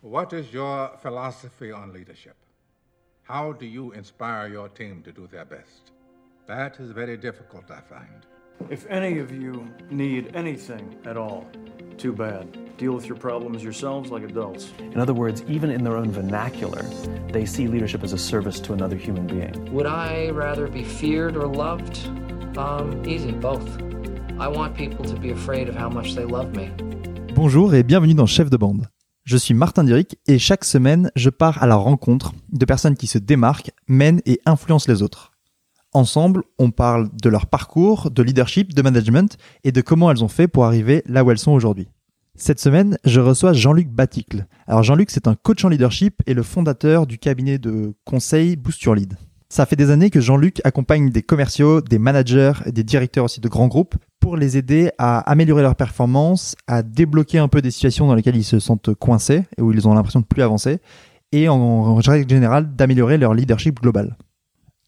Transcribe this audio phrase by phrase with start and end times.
[0.00, 2.36] What is your philosophy on leadership?
[3.24, 5.90] How do you inspire your team to do their best?
[6.46, 8.24] That is very difficult, I find.
[8.70, 11.48] If any of you need anything at all,
[11.96, 12.76] too bad.
[12.76, 14.70] Deal with your problems yourselves like adults.
[14.78, 16.82] In other words, even in their own vernacular,
[17.32, 19.74] they see leadership as a service to another human being.
[19.74, 21.98] Would I rather be feared or loved?
[22.56, 23.68] Um, easy, both.
[24.38, 26.70] I want people to be afraid of how much they love me.
[27.34, 28.88] Bonjour et bienvenue dans Chef de bande.
[29.28, 33.06] Je suis Martin Diric et chaque semaine, je pars à la rencontre de personnes qui
[33.06, 35.32] se démarquent, mènent et influencent les autres.
[35.92, 40.28] Ensemble, on parle de leur parcours, de leadership, de management et de comment elles ont
[40.28, 41.90] fait pour arriver là où elles sont aujourd'hui.
[42.36, 44.46] Cette semaine, je reçois Jean-Luc Baticle.
[44.66, 48.80] Alors Jean-Luc, c'est un coach en leadership et le fondateur du cabinet de conseil Boost
[48.80, 49.18] Your Lead.
[49.50, 53.40] Ça fait des années que Jean-Luc accompagne des commerciaux, des managers et des directeurs aussi
[53.40, 57.70] de grands groupes pour les aider à améliorer leur performance, à débloquer un peu des
[57.70, 60.80] situations dans lesquelles ils se sentent coincés et où ils ont l'impression de plus avancer
[61.32, 64.16] et en règle générale d'améliorer leur leadership global.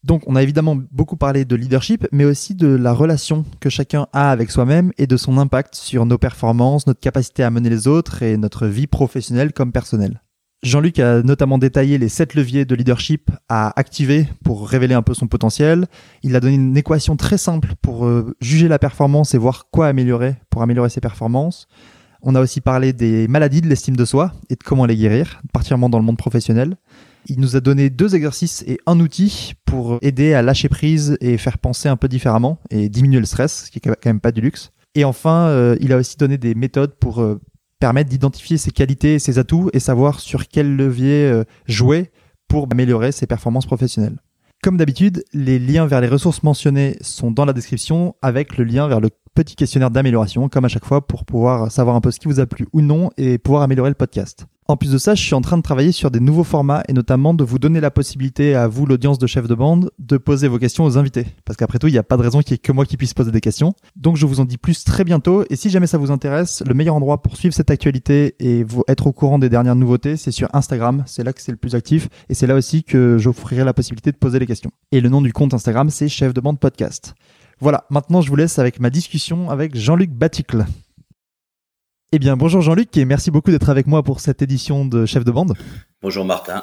[0.03, 4.07] Donc on a évidemment beaucoup parlé de leadership, mais aussi de la relation que chacun
[4.13, 7.87] a avec soi-même et de son impact sur nos performances, notre capacité à mener les
[7.87, 10.21] autres et notre vie professionnelle comme personnelle.
[10.63, 15.15] Jean-Luc a notamment détaillé les sept leviers de leadership à activer pour révéler un peu
[15.15, 15.87] son potentiel.
[16.21, 19.87] Il a donné une équation très simple pour euh, juger la performance et voir quoi
[19.87, 21.67] améliorer pour améliorer ses performances.
[22.21, 25.41] On a aussi parlé des maladies de l'estime de soi et de comment les guérir,
[25.51, 26.75] particulièrement dans le monde professionnel.
[27.25, 31.39] Il nous a donné deux exercices et un outil pour aider à lâcher prise et
[31.39, 34.31] faire penser un peu différemment et diminuer le stress, ce qui est quand même pas
[34.31, 34.71] du luxe.
[34.93, 37.39] Et enfin, euh, il a aussi donné des méthodes pour euh,
[37.81, 42.11] permettre d'identifier ses qualités et ses atouts et savoir sur quel levier euh, jouer
[42.47, 44.19] pour améliorer ses performances professionnelles.
[44.61, 48.87] Comme d'habitude, les liens vers les ressources mentionnées sont dans la description avec le lien
[48.87, 52.19] vers le petit questionnaire d'amélioration, comme à chaque fois, pour pouvoir savoir un peu ce
[52.19, 54.45] qui vous a plu ou non et pouvoir améliorer le podcast.
[54.71, 56.93] En plus de ça, je suis en train de travailler sur des nouveaux formats et
[56.93, 60.47] notamment de vous donner la possibilité à vous, l'audience de chef de bande, de poser
[60.47, 61.25] vos questions aux invités.
[61.43, 62.95] Parce qu'après tout, il n'y a pas de raison qu'il n'y ait que moi qui
[62.95, 63.73] puisse poser des questions.
[63.97, 65.43] Donc je vous en dis plus très bientôt.
[65.49, 69.07] Et si jamais ça vous intéresse, le meilleur endroit pour suivre cette actualité et être
[69.07, 71.03] au courant des dernières nouveautés, c'est sur Instagram.
[71.05, 72.07] C'est là que c'est le plus actif.
[72.29, 74.71] Et c'est là aussi que j'offrirai la possibilité de poser les questions.
[74.93, 77.13] Et le nom du compte Instagram, c'est chef de bande podcast.
[77.59, 80.65] Voilà, maintenant je vous laisse avec ma discussion avec Jean-Luc Baticle.
[82.13, 85.23] Eh bien, bonjour Jean-Luc et merci beaucoup d'être avec moi pour cette édition de Chef
[85.23, 85.53] de bande.
[86.01, 86.61] Bonjour Martin.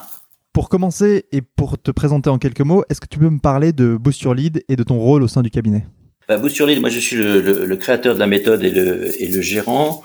[0.52, 3.72] Pour commencer et pour te présenter en quelques mots, est-ce que tu peux me parler
[3.72, 5.86] de Boost Your Lead et de ton rôle au sein du cabinet?
[6.28, 9.26] Bah, Boost Your Lead, moi je suis le, créateur de la méthode et le, et
[9.26, 10.02] le gérant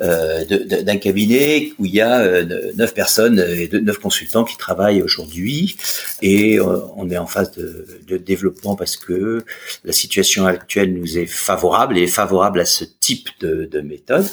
[0.00, 5.02] euh, d'un cabinet où il y a euh, neuf personnes et neuf consultants qui travaillent
[5.02, 5.76] aujourd'hui
[6.22, 9.44] et euh, on est en phase de, de, développement parce que
[9.84, 14.24] la situation actuelle nous est favorable et est favorable à ce type de, de méthode.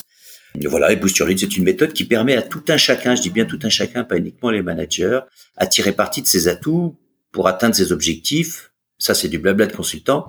[0.66, 3.22] Voilà, et Boost Your Lead, c'est une méthode qui permet à tout un chacun, je
[3.22, 5.20] dis bien tout un chacun, pas uniquement les managers,
[5.58, 6.98] à tirer parti de ses atouts
[7.32, 8.72] pour atteindre ses objectifs.
[9.00, 10.28] Ça, c'est du blabla de consultant.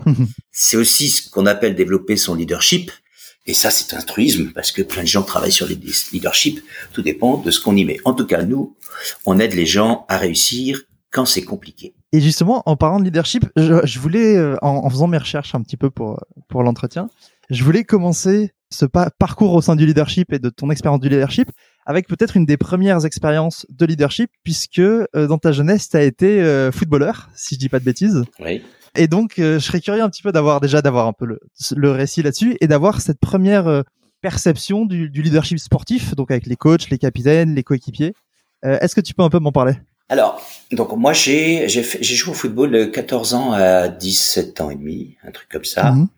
[0.51, 2.91] c'est aussi ce qu'on appelle développer son leadership.
[3.47, 5.77] Et ça, c'est un truisme parce que plein de gens travaillent sur le
[6.12, 6.65] leadership.
[6.95, 7.99] Tout dépend de ce qu'on y met.
[8.06, 8.77] En tout cas, nous,
[9.27, 10.81] on aide les gens à réussir
[11.11, 11.95] quand c'est compliqué.
[12.12, 15.62] Et justement, en parlant de leadership, je, voulais, euh, en, en, faisant mes recherches un
[15.62, 17.09] petit peu pour pour l'entretien,
[17.50, 21.50] je voulais commencer ce parcours au sein du leadership et de ton expérience du leadership
[21.87, 26.03] avec peut-être une des premières expériences de leadership puisque euh, dans ta jeunesse tu as
[26.03, 28.25] été euh, footballeur si je dis pas de bêtises.
[28.41, 28.62] Oui.
[28.97, 31.41] Et donc euh, je serais curieux un petit peu d'avoir déjà d'avoir un peu le,
[31.77, 33.84] le récit là-dessus et d'avoir cette première
[34.21, 38.15] perception du, du, leadership sportif donc avec les coachs, les capitaines, les coéquipiers.
[38.62, 39.75] Est-ce que tu peux un peu m'en parler?
[40.09, 44.75] Alors, donc moi j'ai j'ai joué au football de 14 ans à 17 ans et
[44.75, 45.93] demi, un truc comme ça.
[45.93, 46.09] Mhm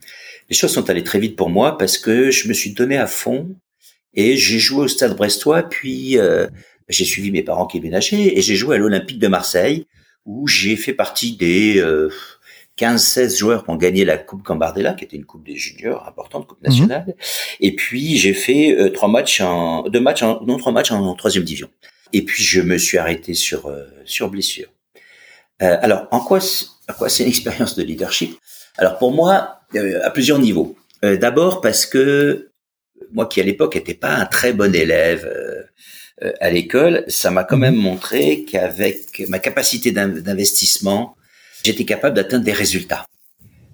[0.48, 3.06] les choses sont allées très vite pour moi parce que je me suis donné à
[3.06, 3.56] fond
[4.14, 6.46] et j'ai joué au Stade Brestois, puis euh,
[6.88, 9.86] j'ai suivi mes parents qui déménageaient et j'ai joué à l'Olympique de Marseille
[10.24, 12.10] où j'ai fait partie des euh,
[12.78, 16.46] 15-16 joueurs qui ont gagné la Coupe Gambardella, qui était une coupe des juniors importante,
[16.46, 16.68] coupe mhm.
[16.68, 17.14] nationale.
[17.60, 21.14] Et puis j'ai fait euh, trois matchs en deux matchs en, non trois matchs en,
[21.14, 21.68] troisième division.
[22.12, 24.68] Et puis je me suis arrêté sur euh, sur blessure.
[25.58, 26.38] alors en quoi
[26.88, 28.38] à quoi c'est une expérience de leadership?
[28.78, 30.76] Alors pour moi, euh, à plusieurs niveaux.
[31.04, 32.50] Euh, d'abord parce que
[33.12, 37.44] moi qui à l'époque n'étais pas un très bon élève euh, à l'école, ça m'a
[37.44, 41.16] quand même montré qu'avec ma capacité d'investissement,
[41.62, 43.06] j'étais capable d'atteindre des résultats.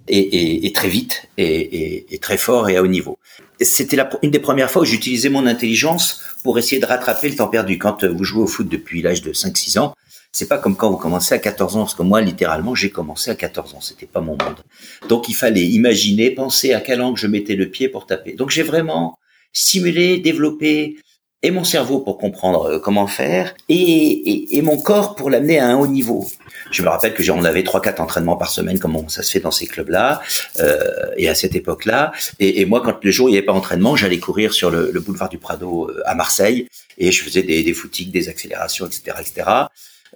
[0.07, 3.17] Et, très vite, et, très fort et à haut niveau.
[3.61, 7.47] C'était une des premières fois où j'utilisais mon intelligence pour essayer de rattraper le temps
[7.47, 7.77] perdu.
[7.77, 9.95] Quand vous jouez au foot depuis l'âge de 5-6 ans,
[10.33, 13.29] c'est pas comme quand vous commencez à 14 ans, parce que moi, littéralement, j'ai commencé
[13.29, 13.81] à 14 ans.
[13.81, 14.63] C'était pas mon monde.
[15.07, 18.33] Donc, il fallait imaginer, penser à quel angle je mettais le pied pour taper.
[18.33, 19.19] Donc, j'ai vraiment
[19.53, 20.97] stimulé, développé
[21.43, 25.59] et mon cerveau pour comprendre euh, comment faire et, et, et mon corps pour l'amener
[25.59, 26.25] à un haut niveau.
[26.71, 29.39] Je me rappelle que on avait trois quatre entraînements par semaine, comme ça se fait
[29.39, 30.21] dans ces clubs-là,
[30.59, 30.79] euh,
[31.17, 32.11] et à cette époque-là.
[32.39, 34.71] Et, et, moi, quand le jour où il n'y avait pas d'entraînement, j'allais courir sur
[34.71, 36.67] le, le, boulevard du Prado euh, à Marseille,
[36.97, 39.67] et je faisais des, des footings, des accélérations, etc., etc.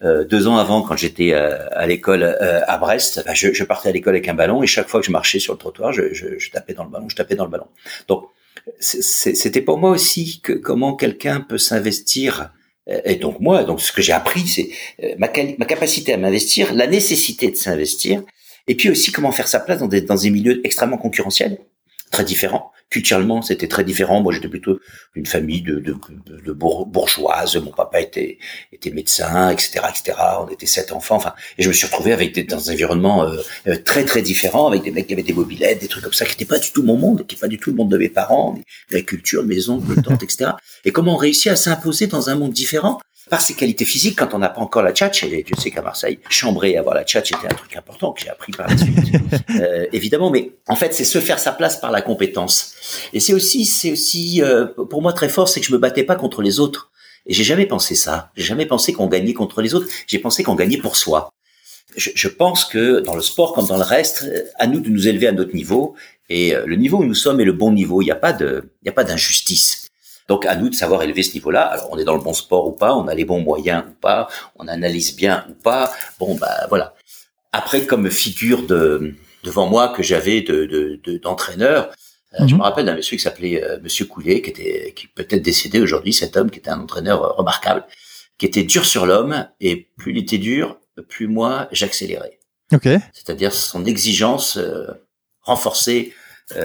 [0.03, 3.63] Euh, deux ans avant, quand j'étais euh, à l'école euh, à Brest, bah, je, je,
[3.63, 5.91] partais à l'école avec un ballon et chaque fois que je marchais sur le trottoir,
[5.91, 7.67] je, je, je tapais dans le ballon, je tapais dans le ballon.
[8.07, 8.29] Donc
[8.79, 12.51] c'était pour moi aussi que comment quelqu'un peut s'investir.
[13.03, 14.69] Et donc moi, donc ce que j'ai appris, c'est
[15.17, 18.23] ma, ma capacité à m'investir, la nécessité de s'investir,
[18.67, 21.57] et puis aussi comment faire sa place dans des, dans des milieux extrêmement concurrentiels,
[22.11, 22.71] très différents.
[22.89, 24.21] Culturellement, c'était très différent.
[24.21, 24.79] Moi, j'étais plutôt
[25.13, 25.95] une famille de, de,
[26.45, 27.57] de, bourgeoises.
[27.57, 28.37] Mon papa était
[28.71, 30.17] était médecin, etc., etc.
[30.39, 31.15] On était sept enfants.
[31.15, 33.37] Enfin, et je me suis retrouvé avec des, dans un environnement euh,
[33.67, 36.25] euh, très très différent, avec des mecs qui avaient des mobilettes, des trucs comme ça,
[36.25, 37.97] qui n'étaient pas du tout mon monde, qui n'étaient pas du tout le monde de
[37.97, 38.57] mes parents,
[38.89, 40.51] la culture, mes oncles, mes tantes, etc.
[40.85, 42.99] Et comment on réussit à s'imposer dans un monde différent?
[43.29, 45.23] Par ses qualités physiques quand on n'a pas encore la tchatch.
[45.23, 48.29] Et tu sais qu'à Marseille, chambrer, avoir la tchatch était un truc important que j'ai
[48.29, 48.97] appris par la suite,
[49.61, 50.29] euh, évidemment.
[50.29, 52.73] Mais en fait, c'est se faire sa place par la compétence.
[53.13, 56.03] Et c'est aussi, c'est aussi euh, pour moi très fort, c'est que je me battais
[56.03, 56.91] pas contre les autres.
[57.25, 58.31] Et j'ai jamais pensé ça.
[58.35, 59.87] J'ai jamais pensé qu'on gagnait contre les autres.
[60.07, 61.29] J'ai pensé qu'on gagnait pour soi.
[61.95, 64.29] Je, je, pense que dans le sport comme dans le reste,
[64.59, 65.95] à nous de nous élever à notre niveau.
[66.29, 68.01] Et euh, le niveau où nous sommes est le bon niveau.
[68.01, 69.86] Il n'y a pas de, il n'y a pas d'injustice.
[70.27, 71.61] Donc à nous de savoir élever ce niveau-là.
[71.61, 73.93] Alors on est dans le bon sport ou pas, on a les bons moyens ou
[73.93, 74.27] pas,
[74.57, 75.91] on analyse bien ou pas.
[76.19, 76.93] Bon bah voilà.
[77.53, 81.91] Après comme figure de devant moi que j'avais de d'entraîneur, de,
[82.41, 82.59] euh, je mhm.
[82.59, 86.13] me rappelle d'un monsieur qui s'appelait euh, Monsieur Coulet, qui était qui peut-être décédé aujourd'hui,
[86.13, 87.85] cet homme qui était un entraîneur euh, remarquable,
[88.37, 90.77] qui était dur sur l'homme et plus il était dur,
[91.07, 92.39] plus moi j'accélérais.
[92.73, 92.89] Ok.
[93.13, 94.59] C'est-à-dire son exigence
[95.41, 96.11] renforçait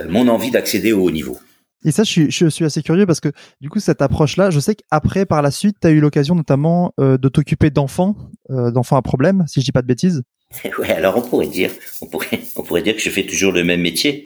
[0.09, 1.39] mon envie d'accéder au haut niveau.
[1.85, 3.31] Et ça, je suis, assez curieux parce que
[3.61, 7.19] du coup, cette approche-là, je sais qu'après, par la suite, tu eu l'occasion notamment euh,
[7.19, 8.17] de t'occuper d'enfants,
[8.51, 10.23] euh, d'enfants à problème, si je dis pas de bêtises.
[10.79, 11.71] Ouais, alors on pourrait dire,
[12.01, 14.25] on pourrait, on pourrait dire que je fais toujours le même métier.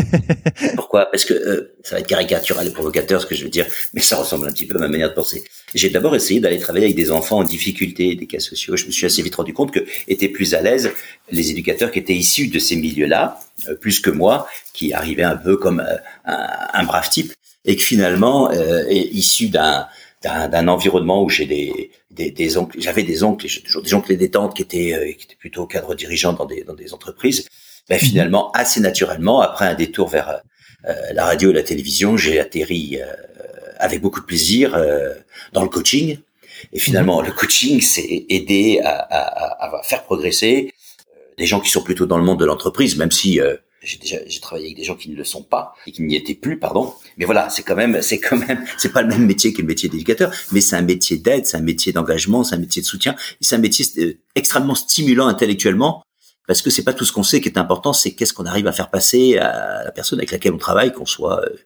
[0.76, 1.06] Pourquoi?
[1.10, 4.00] Parce que euh, ça va être caricatural et provocateur ce que je veux dire, mais
[4.00, 5.44] ça ressemble un petit peu à ma manière de penser.
[5.74, 8.76] J'ai d'abord essayé d'aller travailler avec des enfants en difficulté, des cas sociaux.
[8.76, 10.92] Je me suis assez vite rendu compte que étaient plus à l'aise
[11.30, 15.36] les éducateurs qui étaient issus de ces milieux-là, euh, plus que moi, qui arrivais un
[15.36, 17.32] peu comme euh, un, un, brave type,
[17.64, 19.86] et que finalement est issu d'un
[20.24, 24.12] d'un environnement où j'ai des, des, des, oncles, j'avais des oncles, j'ai toujours des oncles
[24.12, 26.94] et des tantes qui étaient, euh, qui étaient plutôt cadres dirigeants dans des, dans des
[26.94, 27.46] entreprises.
[27.88, 28.00] Ben, mhm.
[28.00, 30.40] finalement, assez naturellement, après un détour vers
[30.88, 33.06] euh, la radio et la télévision, j'ai atterri euh,
[33.78, 34.80] avec beaucoup de plaisir
[35.52, 36.18] dans le coaching.
[36.72, 37.26] Et finalement, mhm.
[37.26, 40.72] le coaching, c'est aider à, à, à, faire progresser
[41.36, 43.40] des gens qui sont plutôt dans le monde de l'entreprise, même si
[43.84, 46.16] j'ai déjà j'ai travaillé avec des gens qui ne le sont pas et qui n'y
[46.16, 46.94] étaient plus pardon.
[47.18, 49.66] Mais voilà c'est quand même c'est quand même c'est pas le même métier que le
[49.66, 52.86] métier d'éducateur mais c'est un métier d'aide c'est un métier d'engagement c'est un métier de
[52.86, 56.02] soutien c'est un métier euh, extrêmement stimulant intellectuellement
[56.46, 58.66] parce que c'est pas tout ce qu'on sait qui est important c'est qu'est-ce qu'on arrive
[58.66, 61.56] à faire passer à la personne avec laquelle on travaille qu'on soit euh,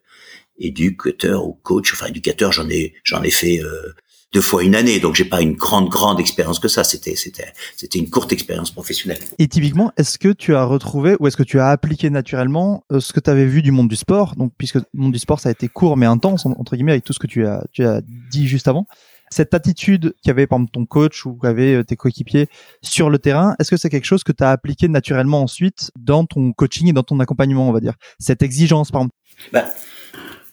[0.59, 1.93] éducateur ou coach.
[1.93, 3.95] Enfin éducateur j'en ai j'en ai fait euh,
[4.33, 6.85] deux fois une année, donc j'ai pas une grande grande expérience que ça.
[6.85, 9.19] C'était c'était c'était une courte expérience professionnelle.
[9.39, 13.01] Et typiquement, est-ce que tu as retrouvé ou est-ce que tu as appliqué naturellement euh,
[13.01, 14.37] ce que tu avais vu du monde du sport?
[14.37, 17.05] Donc puisque le monde du sport ça a été court mais intense entre guillemets avec
[17.05, 18.87] tout ce que tu as tu as dit juste avant.
[19.31, 22.49] Cette attitude qu'avait par exemple ton coach ou qu'avaient euh, tes coéquipiers
[22.83, 26.25] sur le terrain, est-ce que c'est quelque chose que tu as appliqué naturellement ensuite dans
[26.25, 27.95] ton coaching et dans ton accompagnement, on va dire?
[28.19, 29.17] Cette exigence, par exemple?
[29.53, 29.67] Bah,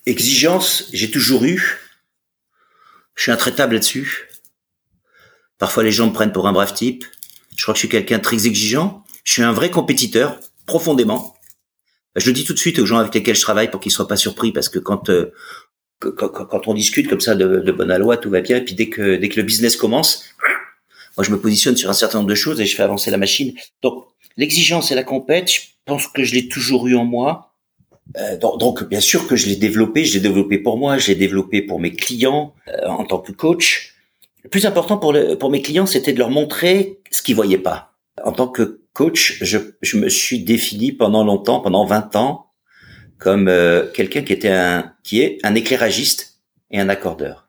[0.07, 1.79] Exigence, j'ai toujours eu,
[3.15, 4.29] je suis intraitable là-dessus.
[5.57, 7.05] Parfois, les gens me prennent pour un brave type.
[7.55, 9.03] Je crois que je suis quelqu'un de très exigeant.
[9.23, 11.35] Je suis un vrai compétiteur, profondément.
[12.15, 14.07] Je le dis tout de suite aux gens avec lesquels je travaille pour qu'ils soient
[14.07, 15.33] pas surpris, parce que quand euh,
[15.99, 18.57] quand, on discute comme ça de, de bonne loi, tout va bien.
[18.57, 20.25] Et puis dès que dès que le business commence,
[21.17, 23.17] moi je me positionne sur un certain nombre de choses et je fais avancer la
[23.17, 23.53] machine.
[23.81, 24.05] Donc
[24.37, 27.54] l'exigence et la compète, je pense que je l'ai toujours eu en moi.
[28.17, 31.15] Euh, donc, bien sûr que je l'ai développé, je l'ai développé pour moi, je l'ai
[31.15, 33.95] développé pour mes clients euh, en tant que coach.
[34.43, 37.93] Le plus important pour, pour mes clients, c'était de leur montrer ce qu'ils voyaient pas.
[38.23, 42.45] En tant que coach, je, je me suis défini pendant longtemps, pendant 20 ans,
[43.17, 47.44] comme euh, quelqu'un qui était un qui est un éclairagiste et un accordeur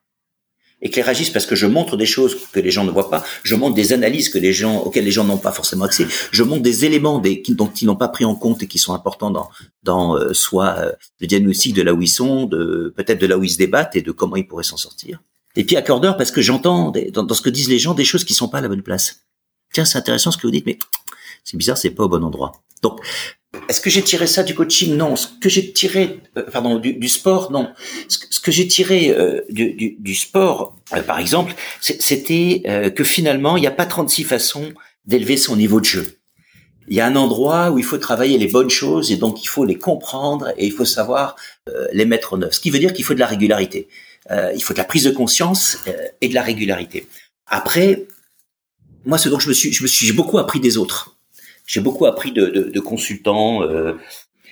[0.83, 3.75] éclairagiste parce que je montre des choses que les gens ne voient pas, je montre
[3.75, 6.85] des analyses que les gens auxquelles les gens n'ont pas forcément accès, je montre des
[6.85, 9.49] éléments des, qui, n'ont pas pris en compte et qui sont importants dans
[9.83, 13.39] dans euh, soit euh, le diagnostic de là où ils sont, de peut-être de là
[13.39, 15.23] où ils se débattent et de comment ils pourraient s'en sortir.
[15.55, 18.25] Et puis accordeur parce que j'entends dans, dans, ce que disent les gens des choses
[18.25, 19.23] qui sont pas à la bonne place.
[19.73, 20.79] Tiens, c'est intéressant ce que vous dites, mais
[21.45, 22.53] c'est bizarre, c'est pas au bon endroit.
[22.83, 23.01] Donc
[23.69, 25.17] Est-ce que j'ai tiré ça du coaching Non.
[25.17, 27.71] Ce que j'ai tiré, euh, pardon, du, sport, non.
[28.09, 32.63] Ce, que j'ai tiré euh, du, du, sport, euh, par exemple, c'était
[32.95, 34.73] que finalement, il n'y a pas 36 façons
[35.05, 36.19] d'élever son niveau de jeu.
[36.89, 39.49] Il y a un endroit où il faut travailler les bonnes choses et donc il
[39.49, 41.35] faut les comprendre et il faut savoir
[41.93, 42.55] les mettre en œuvre.
[42.55, 43.89] Ce qui veut dire qu'il faut de la régularité.
[44.31, 45.79] il faut de la prise de conscience
[46.21, 47.09] et de la régularité.
[47.49, 48.07] Après,
[49.07, 51.16] moi, ce dont je me suis, je me suis, beaucoup appris des autres.
[51.67, 53.63] J'ai beaucoup appris de, de, de consultants.
[53.63, 53.95] Euh,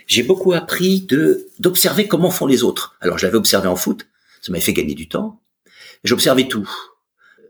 [0.06, 2.96] j'ai beaucoup appris de d'observer comment font les autres.
[3.00, 4.06] Alors, je l'avais observé en foot,
[4.42, 5.40] ça m'avait fait gagner du temps.
[6.02, 6.68] J'observais tout,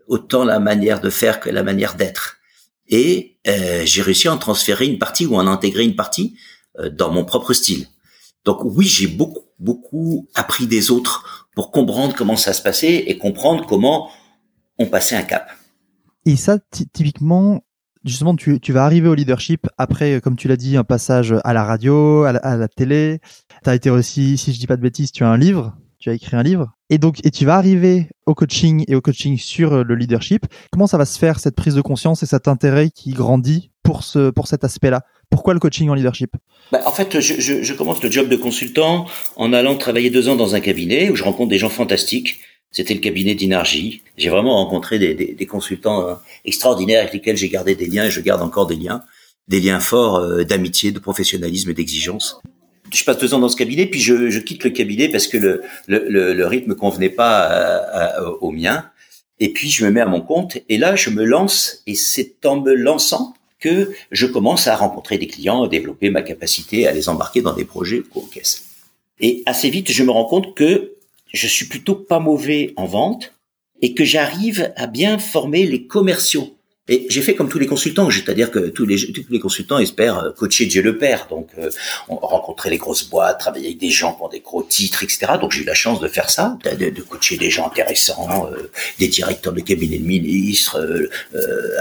[0.07, 2.37] autant la manière de faire que la manière d'être.
[2.87, 6.37] Et euh, j'ai réussi à en transférer une partie ou à en intégrer une partie
[6.79, 7.87] euh, dans mon propre style.
[8.45, 13.17] Donc oui, j'ai beaucoup beaucoup appris des autres pour comprendre comment ça se passait et
[13.17, 14.11] comprendre comment
[14.77, 15.49] on passait un cap.
[16.25, 16.57] Et ça,
[16.93, 17.63] typiquement,
[18.05, 21.53] justement, tu, tu, vas arriver au leadership après, comme tu l'as dit, un passage à
[21.53, 23.19] la radio, à la, télé.
[23.63, 26.09] Tu as été aussi, si je dis pas de bêtises, tu as un livre, tu
[26.09, 26.71] as écrit un livre.
[26.89, 30.45] Et donc, et tu vas arriver au coaching et au coaching sur le leadership.
[30.71, 34.03] Comment ça va se faire, cette prise de conscience et cet intérêt qui grandit pour,
[34.03, 35.01] ce, pour cet aspect-là?
[35.31, 36.31] Pourquoi le coaching en leadership?
[36.71, 40.29] Bah, En fait, je, je, je commence le job de consultant en allant travailler deux
[40.29, 42.39] ans dans un cabinet où je rencontre des gens fantastiques
[42.75, 44.01] c'était le cabinet d'énergie.
[44.17, 48.03] J'ai vraiment rencontré des, des, des consultants euh, extraordinaires avec lesquels j'ai gardé des liens
[48.03, 49.01] et je garde encore des liens,
[49.47, 52.41] des liens forts euh, d'amitié, de professionnalisme et d'exigence.
[52.93, 55.37] Je passe deux ans dans ce cabinet, puis je, je quitte le cabinet parce que
[55.37, 58.89] le, le, le, rythme convenait pas euh, au mien.
[59.39, 62.45] Et puis je me mets à mon compte et là je me lance et c'est
[62.45, 66.91] en me lançant que je commence à rencontrer des clients, à développer ma capacité à
[66.91, 68.03] les embarquer dans des projets
[68.33, 68.65] caisse.
[69.21, 70.94] Et assez vite, je me rends compte que
[71.33, 73.33] je suis plutôt pas mauvais en vente
[73.81, 76.55] et que j'arrive à bien former les commerciaux.
[76.87, 80.19] Et j'ai fait comme tous les consultants, c'est-à-dire que tous les, tous les consultants espèrent
[80.19, 81.71] euh, coacher Dieu le Père, donc euh,
[82.07, 85.33] rencontrer les grosses boîtes, travailler avec des gens pour des gros titres, etc.
[85.41, 88.69] Donc j'ai eu la chance de faire ça, de, de coacher des gens intéressants, euh,
[88.99, 91.09] des directeurs de cabinet de ministres, euh,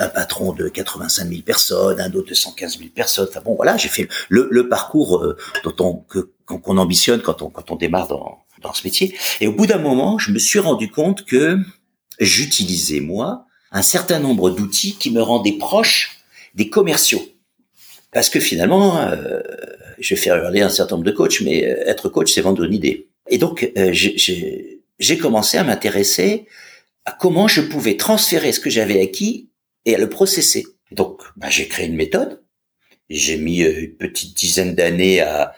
[0.01, 3.27] un patron de 85 000 personnes, un autre de 115 000 personnes.
[3.29, 5.35] Enfin bon, voilà, j'ai fait le, le parcours
[5.65, 9.17] dont on que qu'on ambitionne quand on quand on démarre dans dans ce métier.
[9.41, 11.59] Et au bout d'un moment, je me suis rendu compte que
[12.19, 16.19] j'utilisais, moi, un certain nombre d'outils qui me rendaient proche
[16.55, 17.23] des commerciaux.
[18.13, 19.41] Parce que finalement, euh,
[19.99, 22.65] je vais faire hurler un certain nombre de coachs, mais euh, être coach, c'est vendre
[22.65, 23.09] une idée.
[23.29, 26.47] Et donc, euh, j'ai commencé à m'intéresser
[27.05, 29.51] à comment je pouvais transférer ce que j'avais acquis
[29.85, 30.65] et à le processer.
[30.93, 32.43] Donc, bah, j'ai créé une méthode.
[33.11, 35.53] J'ai mis une petite dizaine d'années à,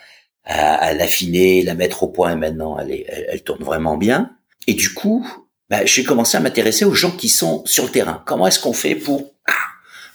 [0.47, 4.31] à, l'affiner, la mettre au point et maintenant elle, elle, tourne vraiment bien.
[4.67, 5.27] Et du coup,
[5.69, 8.23] bah, j'ai commencé à m'intéresser aux gens qui sont sur le terrain.
[8.27, 9.53] Comment est-ce qu'on fait pour ah,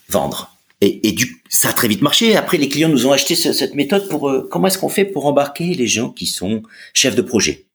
[0.09, 0.55] vendre?
[0.79, 2.35] Et, et, du, ça a très vite marché.
[2.35, 5.25] Après, les clients nous ont acheté cette méthode pour euh, comment est-ce qu'on fait pour
[5.27, 7.67] embarquer les gens qui sont chefs de projet?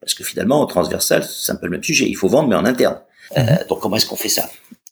[0.00, 2.06] Parce que finalement, en transversal, c'est un peu le même sujet.
[2.08, 3.00] Il faut vendre, mais en interne.
[3.36, 3.66] Euh, mhm.
[3.68, 4.48] donc, comment est-ce qu'on fait ça?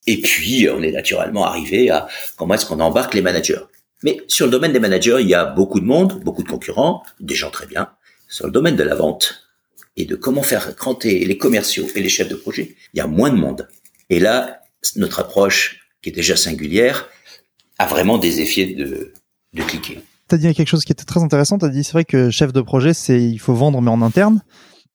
[0.07, 3.61] Et puis, on est naturellement arrivé à comment est-ce qu'on embarque les managers.
[4.03, 7.03] Mais sur le domaine des managers, il y a beaucoup de monde, beaucoup de concurrents,
[7.21, 7.91] des gens très bien.
[8.29, 9.49] Sur le domaine de la vente
[9.97, 13.07] et de comment faire cranter les commerciaux et les chefs de projet, il y a
[13.07, 13.69] moins de monde.
[14.11, 14.63] Et là,
[14.97, 17.09] notre approche, qui est déjà singulière,
[17.79, 19.13] a vraiment des effets de,
[19.53, 20.01] de cliquer.
[20.29, 21.59] Tu as dit quelque chose qui était très intéressant.
[21.59, 24.03] Tu as dit, c'est vrai que chef de projet, c'est il faut vendre, mais en
[24.03, 24.43] interne.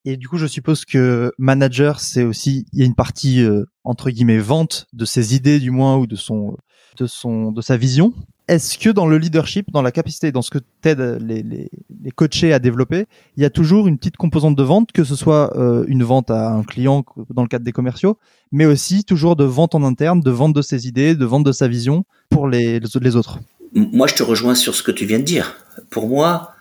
[0.06, 3.66] Et du coup, je suppose que manager, c'est aussi, il y a une partie, euh,
[3.84, 6.56] entre guillemets, vente de ses idées, du moins, ou de son,
[6.98, 8.14] de son, de sa vision.
[8.48, 11.70] Est-ce que dans le leadership, dans la capacité, dans ce que t'aides les, les,
[12.16, 15.56] coachés à développer, il y a toujours une petite composante de vente, que ce soit
[15.58, 18.18] euh, une vente à un client dans le cadre des commerciaux,
[18.54, 21.52] mais aussi toujours de vente en interne, de vente de ses idées, de vente de
[21.52, 23.40] sa vision pour les, les autres
[23.74, 25.58] Moi, je te rejoins sur ce que tu viens de dire.
[25.90, 26.54] Pour moi,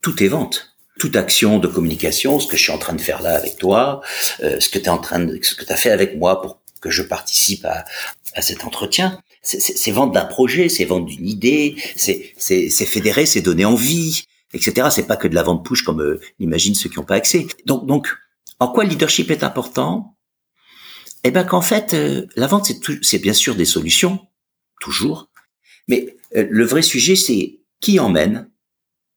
[0.00, 3.20] tout est vente toute action de communication, ce que je suis en train de faire
[3.20, 4.00] là avec toi,
[4.42, 7.84] euh, ce que tu as fait avec moi pour que je participe à,
[8.34, 12.32] à cet entretien, c'est vendre d'un projet, c'est vendre d'une idée, c'est
[12.86, 14.88] fédérer, c'est donner envie, etc.
[14.90, 17.46] C'est pas que de la vente push comme euh, imaginent ceux qui n'ont pas accès.
[17.66, 18.08] Donc, donc,
[18.58, 20.16] en quoi le leadership est important?
[21.24, 22.70] Eh ben qu'en fait, euh, la vente
[23.02, 24.20] c'est bien sûr des solutions,
[24.80, 25.30] toujours,
[25.88, 28.50] mais euh, le vrai sujet c'est qui emmène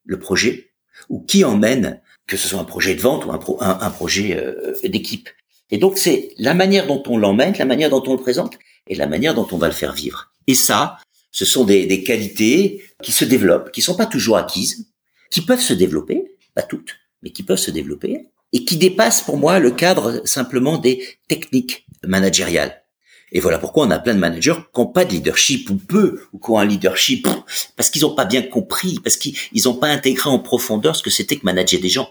[0.05, 0.71] le projet
[1.09, 4.37] ou qui emmène que ce soit un projet de vente ou un, un, un projet
[4.37, 5.29] euh, d'équipe.
[5.69, 8.57] Et donc c'est la manière dont on l'emmène, la manière dont on le présente
[8.87, 10.31] et la manière dont on va le faire vivre.
[10.47, 10.97] Et ça,
[11.31, 14.87] ce sont des, des qualités qui se développent, qui sont pas toujours acquises,
[15.29, 19.37] qui peuvent se développer, pas toutes, mais qui peuvent se développer, et qui dépassent pour
[19.37, 22.83] moi le cadre simplement des techniques managériales.
[23.31, 26.23] Et voilà pourquoi on a plein de managers qui n'ont pas de leadership ou peu,
[26.31, 27.27] ou qui ont un leadership
[27.75, 31.09] parce qu'ils n'ont pas bien compris, parce qu'ils n'ont pas intégré en profondeur ce que
[31.09, 32.09] c'était que manager des gens.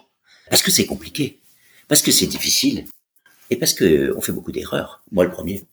[0.50, 1.40] Parce que c'est compliqué,
[1.88, 2.84] parce que c'est difficile,
[3.50, 5.02] et parce que on fait beaucoup d'erreurs.
[5.10, 5.64] Moi le premier.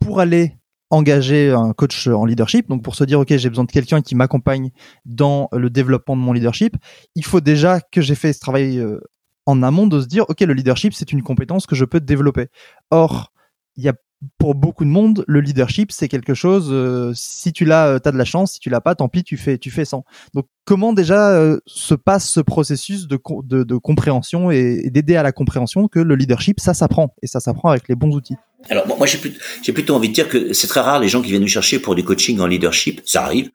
[0.00, 0.54] Pour aller
[0.90, 4.14] engager un coach en leadership, donc pour se dire ok j'ai besoin de quelqu'un qui
[4.14, 4.70] m'accompagne
[5.04, 6.76] dans le développement de mon leadership,
[7.14, 9.00] il faut déjà que j'ai fait ce travail euh,
[9.44, 12.46] en amont de se dire ok le leadership c'est une compétence que je peux développer.
[12.90, 13.32] Or
[13.76, 13.94] il y a
[14.38, 16.68] pour beaucoup de monde, le leadership, c'est quelque chose.
[16.70, 18.52] Euh, si tu l'as, euh, t'as de la chance.
[18.52, 20.04] Si tu l'as pas, tant pis, tu fais, tu fais sans.
[20.34, 25.22] Donc, comment déjà euh, se passe ce processus de, de, de compréhension et, d'aider à
[25.22, 28.36] la compréhension que le leadership, ça s'apprend et ça s'apprend avec les bons outils?
[28.68, 29.18] Alors, moi, j'ai,
[29.62, 31.78] j'ai plutôt envie de dire que c'est très rare les gens qui viennent nous chercher
[31.78, 33.00] pour du coaching en leadership.
[33.04, 33.50] Ça arrive.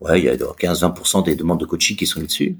[0.00, 2.56] Ouais, il y a 15-20% des demandes de coaching qui sont là-dessus.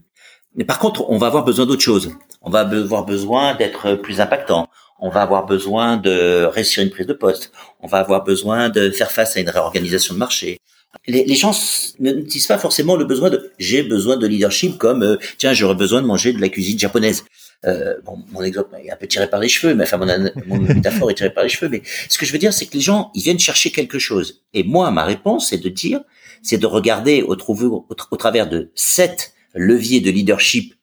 [0.57, 2.13] Mais par contre, on va avoir besoin d'autre chose.
[2.43, 7.07] On va avoir besoin d'être plus impactant on va avoir besoin de réussir une prise
[7.07, 10.59] de poste, on va avoir besoin de faire face à une réorganisation de marché.
[11.07, 11.53] Les, gens
[12.01, 15.75] ne disent pas forcément le besoin de j'ai besoin de leadership comme euh, tiens j'aurais
[15.75, 17.25] besoin de manger de la cuisine japonaise.
[17.65, 20.07] Euh, bon, mon exemple est un peu tiré par les cheveux, mais enfin mon,
[20.47, 21.69] mon métaphore est tirée par les cheveux.
[21.69, 24.45] Mais ce que je veux dire, c'est que les gens ils viennent chercher quelque chose.
[24.55, 26.01] Et moi, ma réponse, c'est de dire,
[26.43, 30.75] c'est de regarder au, au, au travers de sept leviers de leadership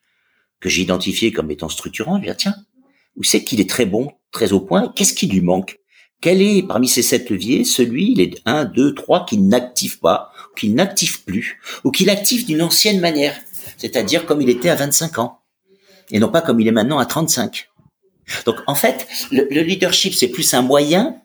[0.60, 2.56] que j'ai identifiés comme étant structurants, dire tiens,
[3.16, 5.80] où c'est qu'il est très bon, très au point, qu'est-ce qui lui manque?
[6.22, 10.70] Quel est, parmi ces sept leviers, celui, les un, deux, trois, qui n'active pas, qui
[10.70, 13.36] n'active plus, ou qui l'active d'une ancienne manière,
[13.78, 15.42] c'est-à-dire comme il était à 25 ans,
[16.12, 17.70] et non pas comme il est maintenant à 35.
[18.46, 21.22] Donc en fait, le, leadership, c'est plus un moyen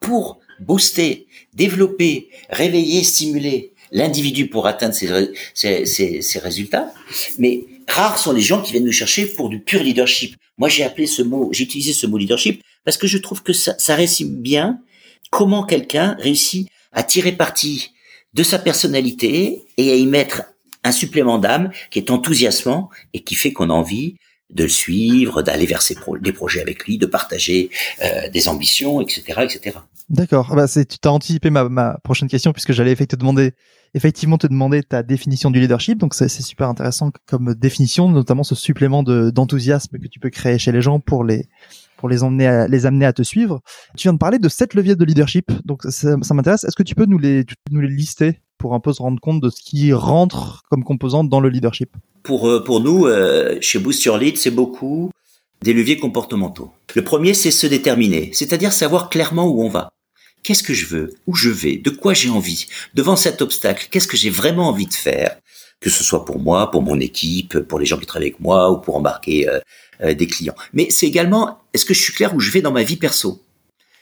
[0.00, 6.92] pour booster, développer, réveiller, stimuler l'individu pour atteindre ses, résultats,
[7.38, 10.36] mais rares sont les gens qui viennent nous chercher pour du pur leadership.
[10.58, 13.52] Moi, j'ai appelé ce mot, j'ai utilisé ce mot leadership parce que je trouve que
[13.52, 14.80] ça, ça récime bien
[15.30, 17.92] comment quelqu'un réussit à tirer parti
[18.34, 20.42] de sa personnalité et à y mettre
[20.84, 24.16] un supplément d'âme qui est enthousiasmant et qui fait qu'on a envie
[24.50, 27.70] de le suivre, d'aller vers ses des projets avec lui, de partager
[28.02, 29.78] euh, des ambitions, etc., etc.
[30.08, 30.54] D'accord.
[30.56, 33.52] Bah, tu t'as anticipé ma, ma, prochaine question puisque j'allais effectivement te demander,
[33.94, 35.98] effectivement te demander ta définition du leadership.
[35.98, 40.72] Donc c'est super intéressant comme définition, notamment ce supplément d'enthousiasme que tu peux créer chez
[40.72, 41.46] les gens pour les
[42.00, 43.60] pour les emmener les amener à te suivre.
[43.96, 45.52] Tu viens de parler de sept leviers de leadership.
[45.66, 46.64] Donc ça, m'intéresse.
[46.64, 49.60] Est-ce que tu peux nous les lister pour un peu se rendre compte de ce
[49.62, 51.90] qui rentre comme composante dans le leadership?
[52.22, 55.10] Pour euh, pour nous euh, chez Boost Your Lead, c'est beaucoup
[55.62, 56.70] des leviers comportementaux.
[56.94, 59.90] Le premier, c'est se déterminer, c'est-à-dire savoir clairement où on va.
[60.42, 61.14] Qu'est-ce que je veux?
[61.26, 61.76] Où je vais?
[61.76, 62.66] De quoi j'ai envie?
[62.94, 65.36] Devant cet obstacle, qu'est-ce que j'ai vraiment envie de faire?
[65.80, 68.70] Que ce soit pour moi, pour mon équipe, pour les gens qui travaillent avec moi
[68.70, 69.60] ou pour embarquer euh,
[70.02, 70.54] des clients.
[70.72, 73.42] Mais c'est également, est-ce que je suis clair où je vais dans ma vie perso?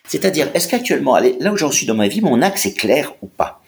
[0.07, 3.27] C'est-à-dire, est-ce qu'actuellement, là où j'en suis dans ma vie, mon axe est clair ou
[3.27, 3.63] pas?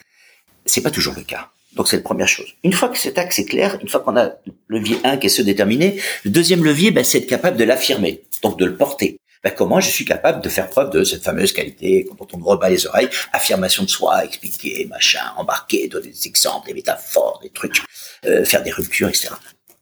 [0.64, 1.50] C'est pas toujours le cas.
[1.74, 2.54] Donc c'est la première chose.
[2.64, 5.26] Une fois que cet axe est clair, une fois qu'on a le levier 1 qui
[5.26, 8.76] est se déterminer, le deuxième levier, ben, c'est être capable de l'affirmer, donc de le
[8.76, 12.38] porter ben comment je suis capable de faire preuve de cette fameuse qualité quand on
[12.38, 17.50] rebat les oreilles, affirmation de soi, expliquer, machin, embarquer, donner des exemples, des métaphores, des
[17.50, 17.82] trucs,
[18.26, 19.30] euh, faire des ruptures, etc.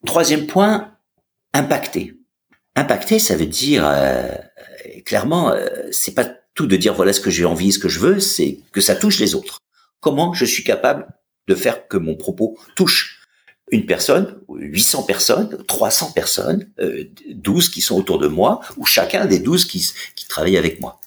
[0.07, 0.95] Troisième point,
[1.53, 2.15] impacter.
[2.79, 4.29] Impacter, ça veut dire euh,
[5.05, 7.99] clairement, euh, c'est pas tout de dire voilà ce que j'ai envie, ce que je
[7.99, 9.59] veux, c'est que ça touche les autres.
[9.99, 11.09] Comment je suis capable
[11.49, 13.19] de faire que mon propos touche
[13.73, 19.27] une personne, 800 personnes, 300 personnes, euh, 12 qui sont autour de moi, ou chacun
[19.27, 21.01] des 12 qui, qui travaillent avec moi.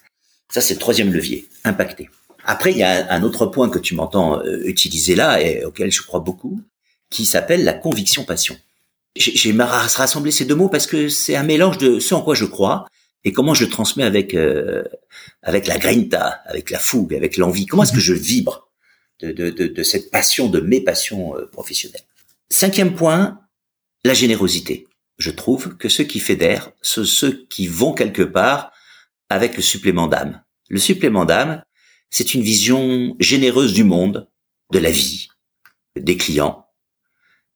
[0.50, 2.10] Ça, c'est le troisième levier, impacter.
[2.44, 5.90] Après, il y a un, autre point que tu m'entends euh, utiliser là, et auquel
[5.90, 6.62] je crois beaucoup,
[7.10, 8.58] qui s'appelle la conviction-passion.
[9.16, 12.46] J'ai rassemblé ces deux mots parce que c'est un mélange de ce en quoi je
[12.46, 12.86] crois
[13.24, 14.84] et comment je transmets avec euh,
[15.42, 17.66] avec la grinta, avec la fougue, avec l'envie.
[17.66, 18.72] Comment est-ce que je vibre
[19.20, 22.06] de, de, de, de, cette passion, de mes passions euh, professionnelles?
[22.50, 23.42] Cinquième point,
[24.04, 24.88] la générosité.
[25.18, 28.72] Je trouve que ceux qui fédèrent, ceux qui vont quelque part
[29.30, 30.42] avec le supplément d'âme.
[30.70, 31.64] Le supplément d'âme,
[32.10, 34.30] c'est une vision généreuse du monde,
[34.72, 35.30] de la vie,
[35.96, 36.66] des clients.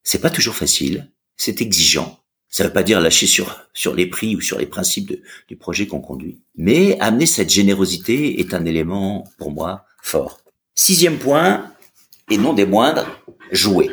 [0.03, 2.19] C'est pas toujours facile, c'est exigeant.
[2.49, 5.87] Ça veut pas dire lâcher sur, sur les prix ou sur les principes du projet
[5.87, 6.39] qu'on conduit.
[6.55, 10.39] Mais amener cette générosité est un élément, pour moi, fort.
[10.73, 11.71] Sixième point,
[12.29, 13.07] et non des moindres,
[13.51, 13.89] jouer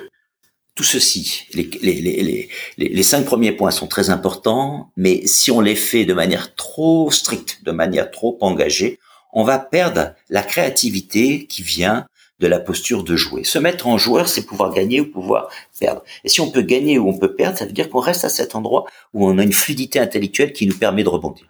[0.74, 5.61] tout ceci, les, les, les, les, cinq premiers points sont très importants, mais si on
[5.61, 8.98] les fait de manière trop stricte, de manière trop engagée,
[9.35, 12.07] on va perdre la créativité qui vient
[12.42, 13.44] de la posture de jouer.
[13.44, 16.02] Se mettre en joueur, c'est pouvoir gagner ou pouvoir perdre.
[16.24, 18.28] Et si on peut gagner ou on peut perdre, ça veut dire qu'on reste à
[18.28, 21.46] cet endroit où on a une fluidité intellectuelle qui nous permet de rebondir.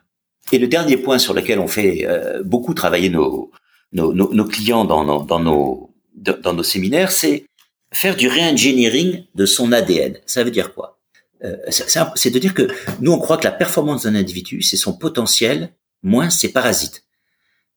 [0.53, 3.51] Et le dernier point sur lequel on fait euh, beaucoup travailler nos,
[3.95, 7.47] nos, nos, clients dans, dans, nos, dans nos séminaires, c'est
[7.91, 10.19] faire du re-engineering de son ADN.
[10.27, 10.99] Ça veut dire quoi?
[11.43, 12.69] Euh, C'est de dire que
[13.01, 15.71] nous, on croit que la performance d'un individu, c'est son potentiel
[16.03, 17.05] moins ses parasites.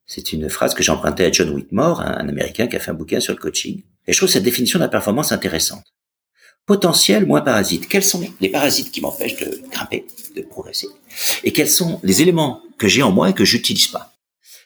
[0.06, 2.96] C'est une phrase que j'ai empruntée à John Whitmore, un Américain qui a fait un
[2.96, 3.82] bouquin sur le coaching.
[4.08, 5.84] Et je trouve cette définition de la performance intéressante.
[6.66, 7.88] Potentiel moins parasite.
[7.88, 10.88] Quels sont les parasites qui m'empêchent de grimper, de progresser?
[11.44, 14.14] Et quels sont les éléments que j'ai en moi et que j'utilise pas?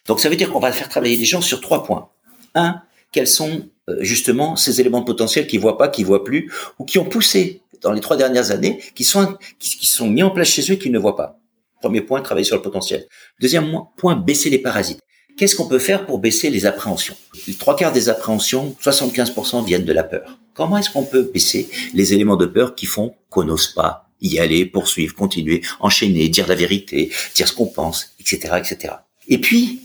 [0.06, 2.08] Donc ça veut dire qu'on va faire travailler les gens sur trois points.
[2.54, 6.84] Un, quels sont euh, justement ces éléments potentiels qu'ils voient pas, qu'ils voient plus, ou
[6.84, 10.48] qui ont poussé dans les trois dernières années, qui sont qui, sont mis en place
[10.48, 11.38] chez eux et qu'ils ne voient pas?
[11.80, 13.06] Premier point, travailler sur le potentiel.
[13.40, 15.00] Deuxième point, baisser les parasites.
[15.40, 17.16] Qu'est-ce qu'on peut faire pour baisser les appréhensions?
[17.48, 20.38] Les trois quarts des appréhensions, 75% viennent de la peur.
[20.52, 24.38] Comment est-ce qu'on peut baisser les éléments de peur qui font qu'on n'ose pas y
[24.38, 28.96] aller, poursuivre, continuer, enchaîner, dire la vérité, dire ce qu'on pense, etc., etc.
[29.28, 29.80] Et puis,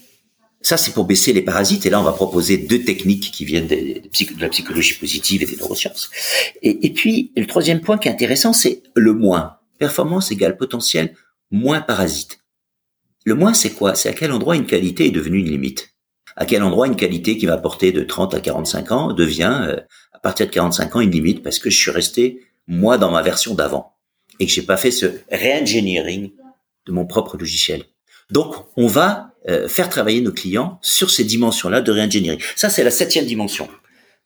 [0.60, 1.86] ça, c'est pour baisser les parasites.
[1.86, 4.02] Et là, on va proposer deux techniques qui viennent de,
[4.41, 6.12] la psychologie positive et des neurosciences.
[6.63, 9.56] Et, et, puis, le troisième point qui est intéressant, c'est le moins.
[9.80, 11.15] Performance égale potentiel
[11.50, 12.39] moins parasite.
[13.25, 13.95] Le moins, c'est quoi?
[13.95, 15.95] C'est à quel endroit une qualité est devenue une limite?
[16.35, 19.77] À quel endroit une qualité qui m'a porté de 30 à 45 ans devient, euh,
[20.13, 23.23] à partir de 45 ans, une limite parce que je suis resté, moi, dans ma
[23.23, 23.95] version d'avant.
[24.39, 26.33] Et que j'ai pas fait ce re-engineering
[26.85, 27.85] de mon propre logiciel.
[28.29, 32.43] Donc, on va euh, faire travailler nos clients sur ces dimensions-là de réingénierie.
[32.55, 33.67] Ça, c'est la septième dimension.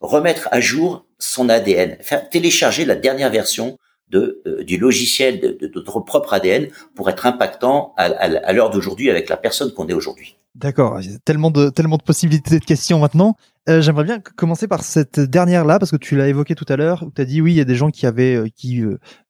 [0.02, 1.98] Remettre à jour son ADN,
[2.32, 3.78] télécharger la dernière version
[4.10, 8.70] de, euh, du logiciel de, de, notre propre ADN pour être impactant à, à, l'heure
[8.70, 10.36] d'aujourd'hui avec la personne qu'on est aujourd'hui.
[10.56, 13.36] D'accord, tellement de, tellement de possibilités de questions maintenant.
[13.70, 17.04] Euh, J'aimerais bien commencer par cette dernière-là, parce que tu l'as évoqué tout à l'heure,
[17.04, 18.82] où tu as dit oui, il y a des gens qui avaient, euh, qui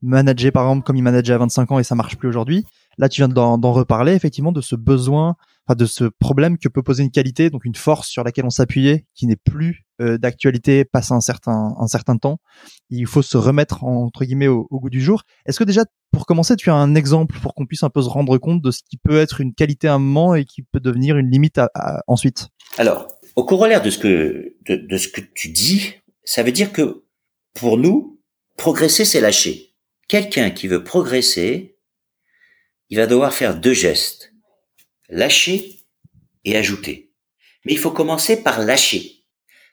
[0.02, 2.65] manageaient par exemple comme ils manageaient à 25 ans et ça marche plus aujourd'hui.
[2.98, 5.36] Là, tu viens d'en reparler, effectivement, de ce besoin
[5.75, 9.05] de ce problème que peut poser une qualité, donc une force sur laquelle on s'appuyait,
[9.15, 12.39] qui n'est plus euh, d'actualité passé un certain un certain temps.
[12.89, 15.23] Il faut se remettre entre guillemets au, goût du jour.
[15.45, 18.10] Est-ce que déjà pour commencer, tu as un exemple pour qu'on puisse un peu se
[18.10, 20.79] rendre compte de ce qui peut être une qualité à un moment et qui peut
[20.79, 21.60] devenir une limite
[22.08, 22.47] ensuite?
[22.77, 26.71] Alors, au corollaire de ce que de, de ce que tu dis, ça veut dire
[26.71, 27.03] que
[27.53, 28.19] pour nous,
[28.58, 29.73] progresser, c'est lâcher.
[30.08, 31.77] Quelqu'un qui veut progresser,
[32.89, 34.29] il va devoir faire deux gestes
[35.10, 35.80] lâcher
[36.45, 37.12] et ajouter.
[37.65, 39.24] Mais il faut commencer par lâcher.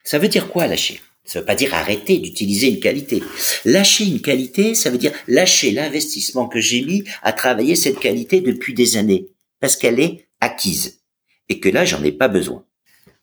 [0.05, 1.01] Ça veut dire quoi lâcher?
[1.25, 3.23] Ça veut pas dire arrêter d'utiliser une qualité.
[3.65, 8.41] Lâcher une qualité, ça veut dire lâcher l'investissement que j'ai mis à travailler cette qualité
[8.41, 9.27] depuis des années,
[9.61, 11.01] parce qu'elle est acquise
[11.49, 12.65] et que là j'en ai pas besoin.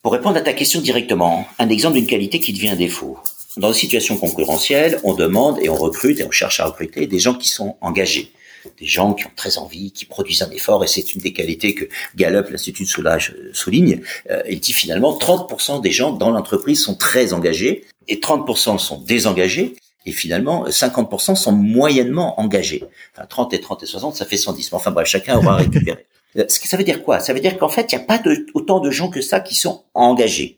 [0.02, 3.18] Pour répondre à ta question directement, un exemple d'une qualité qui devient défaut.
[3.56, 7.20] Dans une situation concurrentielle, on demande et on recrute et on cherche à recruter des
[7.20, 8.34] gens qui sont engagés
[8.80, 11.74] des gens qui ont très envie, qui produisent un effort, et c'est une des qualités
[11.74, 14.02] que Gallup, l'Institut de Soulage, euh, souligne.
[14.30, 19.00] Euh, il dit finalement 30% des gens dans l'entreprise sont très engagés, et 30% sont
[19.02, 22.84] désengagés, et finalement 50% sont moyennement engagés.
[23.16, 24.74] Enfin, 30 et 30 et 60, ça fait 110.
[24.74, 26.06] Enfin bref, chacun aura récupéré.
[26.36, 27.20] Euh, ça veut dire quoi?
[27.20, 29.40] Ça veut dire qu'en fait, il n'y a pas de, autant de gens que ça
[29.40, 30.58] qui sont engagés.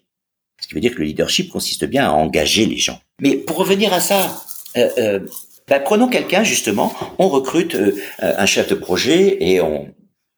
[0.61, 3.01] Ce qui veut dire que le leadership consiste bien à engager les gens.
[3.19, 4.41] Mais pour revenir à ça,
[4.77, 5.19] euh, euh,
[5.67, 9.93] ben, prenons quelqu'un justement, on recrute euh, un chef de projet et on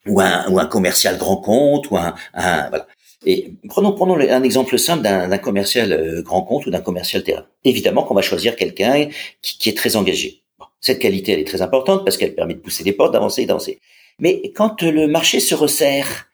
[0.05, 2.87] ou un, ou un commercial grand compte ou un, un voilà.
[3.25, 7.45] Et prenons prenons un exemple simple d'un commercial euh, grand compte ou d'un commercial terrain.
[7.63, 9.07] Évidemment qu'on va choisir quelqu'un
[9.41, 10.43] qui, qui, est très engagé.
[10.79, 13.79] cette qualité elle est très importante parce qu'elle permet de pousser les portes, d'avancer, d'avancer.
[14.19, 16.27] Mais quand le marché se resserre,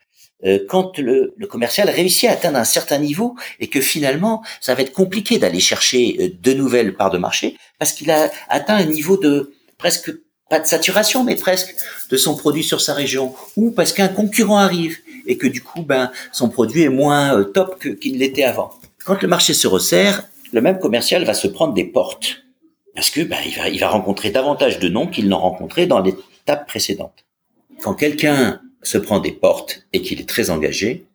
[0.68, 4.92] quand le, commercial réussit à atteindre un certain niveau et que finalement ça va être
[4.92, 9.18] compliqué d'aller chercher euh, de nouvelles parts de marché parce qu'il a atteint un niveau
[9.18, 10.12] de presque
[10.50, 11.74] pas de saturation mais presque
[12.10, 15.82] de son produit sur sa région ou parce qu'un concurrent arrive et que du coup
[15.82, 18.72] ben son produit est moins euh, top qu'il l'était avant.
[19.06, 22.44] Quand le marché se resserre, le même commercial va se prendre des portes
[22.96, 26.00] parce que ben il va il va rencontrer davantage de noms qu'il n'en rencontrait dans
[26.00, 27.26] l'étape précédente.
[27.82, 31.06] Quand quelqu'un se prend des portes et qu'il est très engagé,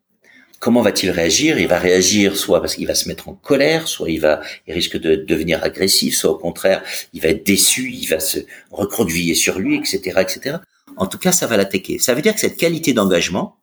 [0.58, 1.58] comment va-t-il réagir?
[1.58, 4.98] Il va réagir soit parce qu'il va se mettre en colère, soit il va, risque
[4.98, 9.58] de devenir agressif, soit au contraire, il va être déçu, il va se recroqueviller sur
[9.58, 10.56] lui, etc., etc.
[10.96, 11.98] En tout cas, ça va l'attaquer.
[11.98, 13.56] Ça veut dire que cette qualité d'engagement,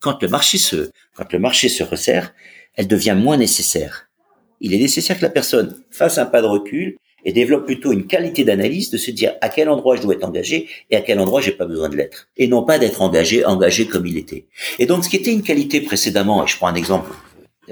[0.00, 2.34] quand le marché se, quand le marché se resserre,
[2.74, 4.08] elle devient moins nécessaire.
[4.60, 8.06] Il est nécessaire que la personne fasse un pas de recul et développe plutôt une
[8.06, 11.20] qualité d'analyse de se dire à quel endroit je dois être engagé et à quel
[11.20, 14.46] endroit j'ai pas besoin de l'être et non pas d'être engagé engagé comme il était.
[14.78, 17.10] Et donc ce qui était une qualité précédemment et je prends un exemple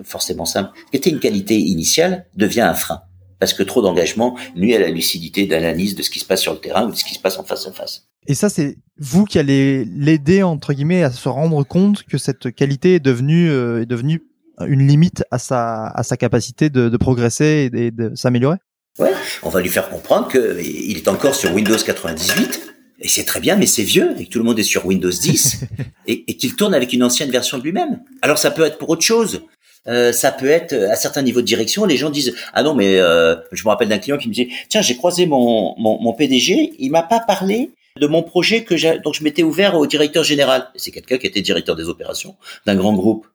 [0.05, 3.03] forcément simple, ce qui était une qualité initiale devient un frein
[3.39, 6.53] parce que trop d'engagement nuit à la lucidité d'analyse de ce qui se passe sur
[6.53, 8.07] le terrain ou de ce qui se passe en face à face.
[8.27, 12.55] Et ça, c'est vous qui allez l'aider entre guillemets à se rendre compte que cette
[12.55, 14.23] qualité est devenue euh, est devenue
[14.67, 18.59] une limite à sa, à sa capacité de, de progresser et de, s'améliorer?
[19.01, 23.41] Ouais, on va lui faire comprendre qu'il est encore sur Windows 98, et c'est très
[23.41, 25.63] bien, mais c'est vieux, et que tout le monde est sur Windows 10,
[26.07, 28.03] et, et qu'il tourne avec une ancienne version de lui-même.
[28.21, 29.41] Alors ça peut être pour autre chose.
[29.87, 32.99] Euh, ça peut être à certains niveaux de direction, les gens disent ah non mais
[32.99, 36.13] euh, je me rappelle d'un client qui me disait tiens j'ai croisé mon, mon, mon
[36.13, 39.87] PDG, il m'a pas parlé de mon projet que j'ai, donc je m'étais ouvert au
[39.87, 40.69] directeur général.
[40.77, 42.37] C'est quelqu'un qui était directeur des opérations
[42.67, 43.27] d'un grand groupe.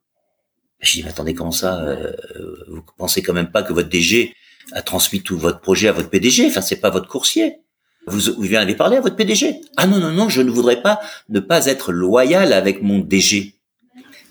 [0.82, 2.12] Je dis, mais attendez, comment ça euh,
[2.68, 4.36] Vous pensez quand même pas que votre DG
[4.72, 7.58] a transmis tout votre projet à votre PDG Enfin, c'est pas votre coursier.
[8.08, 10.82] Vous, vous lui avez parlé à votre PDG Ah non, non, non, je ne voudrais
[10.82, 11.00] pas
[11.30, 13.56] ne pas être loyal avec mon DG.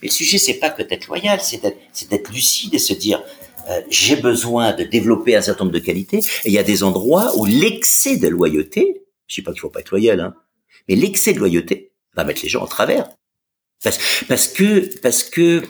[0.03, 2.93] Mais le sujet, c'est pas que d'être loyal, c'est d'être, c'est d'être lucide et se
[2.93, 3.23] dire,
[3.71, 6.19] euh, j'ai besoin de développer un certain nombre de qualités.
[6.19, 9.71] Et il y a des endroits où l'excès de loyauté je dis pas qu'il faut
[9.71, 10.35] pas être loyal, hein.
[10.89, 13.09] Mais l'excès de loyauté va mettre les gens en travers.
[13.83, 15.63] Parce, parce que, parce que,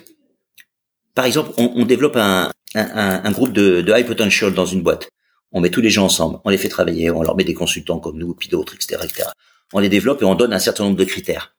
[1.14, 4.82] par exemple, on, on développe un, un, un, groupe de, de high potential dans une
[4.82, 5.08] boîte.
[5.52, 8.00] On met tous les gens ensemble, on les fait travailler, on leur met des consultants
[8.00, 9.28] comme nous, puis d'autres, etc., etc.
[9.72, 11.54] On les développe et on donne un certain nombre de critères.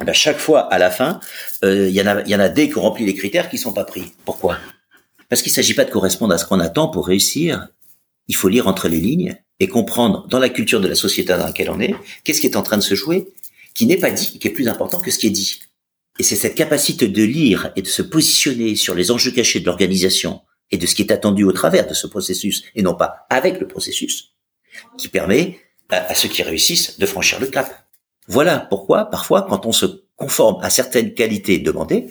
[0.00, 1.20] Et ben chaque fois, à la fin,
[1.64, 3.58] euh, il y en a, y en a des qui ont rempli les critères qui
[3.58, 4.04] sont pas pris.
[4.24, 4.56] Pourquoi?
[5.28, 7.68] Parce qu'il s'agit pas de correspondre à ce qu'on attend pour réussir.
[8.28, 11.44] Il faut lire entre les lignes et comprendre dans la culture de la société dans
[11.44, 13.28] laquelle on est, qu'est-ce qui est en train de se jouer,
[13.74, 15.60] qui n'est pas dit, qui est plus important que ce qui est dit.
[16.20, 19.64] Et c'est cette capacité de lire et de se positionner sur les enjeux cachés de
[19.64, 23.24] l'organisation et de ce qui est attendu au travers de ce processus, et non pas
[23.30, 24.34] avec le processus,
[24.98, 27.86] qui permet à, ceux qui réussissent de franchir le cap.
[28.28, 32.08] Voilà pourquoi, parfois, quand on se conforme à certaines qualités demandées,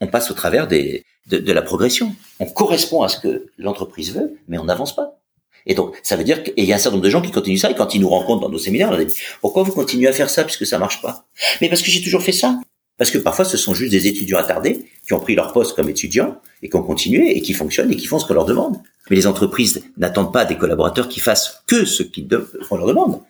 [0.00, 2.14] on passe au travers de, de la progression.
[2.38, 5.24] On correspond à ce que l'entreprise veut, mais on n'avance pas.
[5.66, 7.58] Et donc, ça veut dire qu'il y a un certain nombre de gens qui continuent
[7.58, 10.06] ça, et quand ils nous rencontrent dans nos séminaires, on leur dit, pourquoi vous continuez
[10.06, 11.26] à faire ça puisque ça marche pas?
[11.60, 12.60] Mais parce que j'ai toujours fait ça.
[12.96, 15.88] Parce que parfois, ce sont juste des étudiants attardés qui ont pris leur poste comme
[15.88, 18.76] étudiants et qui ont continué et qui fonctionnent et qui font ce qu'on leur demande.
[19.10, 23.20] Mais les entreprises n'attendent pas des collaborateurs qui fassent que ce qu'on leur demande.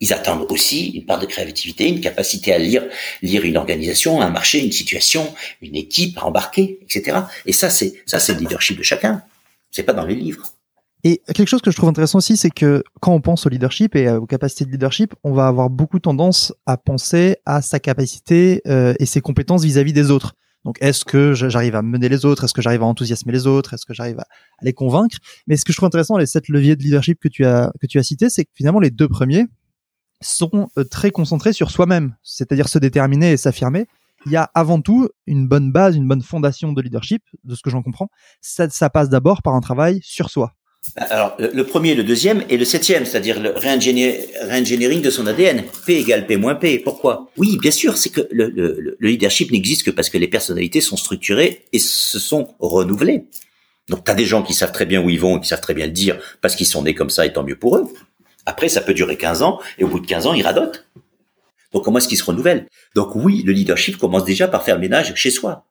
[0.00, 2.86] Ils attendent aussi une part de créativité, une capacité à lire,
[3.20, 7.18] lire une organisation, un marché, une situation, une équipe à embarquer, etc.
[7.46, 9.22] Et ça, c'est, ça, c'est le leadership de chacun.
[9.72, 10.52] C'est pas dans les livres.
[11.04, 13.94] Et quelque chose que je trouve intéressant aussi, c'est que quand on pense au leadership
[13.94, 18.62] et aux capacités de leadership, on va avoir beaucoup tendance à penser à sa capacité
[18.66, 20.34] euh, et ses compétences vis-à-vis des autres.
[20.64, 22.44] Donc, est-ce que j'arrive à mener les autres?
[22.44, 23.74] Est-ce que j'arrive à enthousiasmer les autres?
[23.74, 24.26] Est-ce que j'arrive à,
[24.60, 25.18] les convaincre?
[25.46, 27.86] Mais ce que je trouve intéressant, les sept leviers de leadership que tu as que
[27.86, 29.46] tu as cités, c'est que finalement les deux premiers
[30.20, 33.86] sont euh, très concentrés sur soi-même, c'est-à-dire se déterminer et s'affirmer.
[34.26, 37.62] Il y a avant tout une bonne base, une bonne fondation de leadership, de ce
[37.62, 38.08] que j'en comprends.
[38.40, 40.54] Ça, ça passe d'abord par un travail sur soi.
[40.96, 45.62] Alors, le premier, le deuxième et le septième, c'est-à-dire le re-engineering de son ADN.
[45.86, 46.78] P égale P moins P.
[46.78, 47.30] Pourquoi?
[47.36, 50.80] Oui, bien sûr, c'est que le, le, le leadership n'existe que parce que les personnalités
[50.80, 53.24] sont structurées et se sont renouvelées.
[53.88, 55.60] Donc, tu as des gens qui savent très bien où ils vont et qui savent
[55.60, 57.92] très bien le dire parce qu'ils sont nés comme ça et tant mieux pour eux.
[58.44, 60.86] Après, ça peut durer 15 ans et au bout de 15 ans, ils radotent.
[61.72, 62.66] Donc, comment est-ce qu'ils se renouvellent?
[62.94, 65.64] Donc, oui, le leadership commence déjà par faire le ménage chez soi.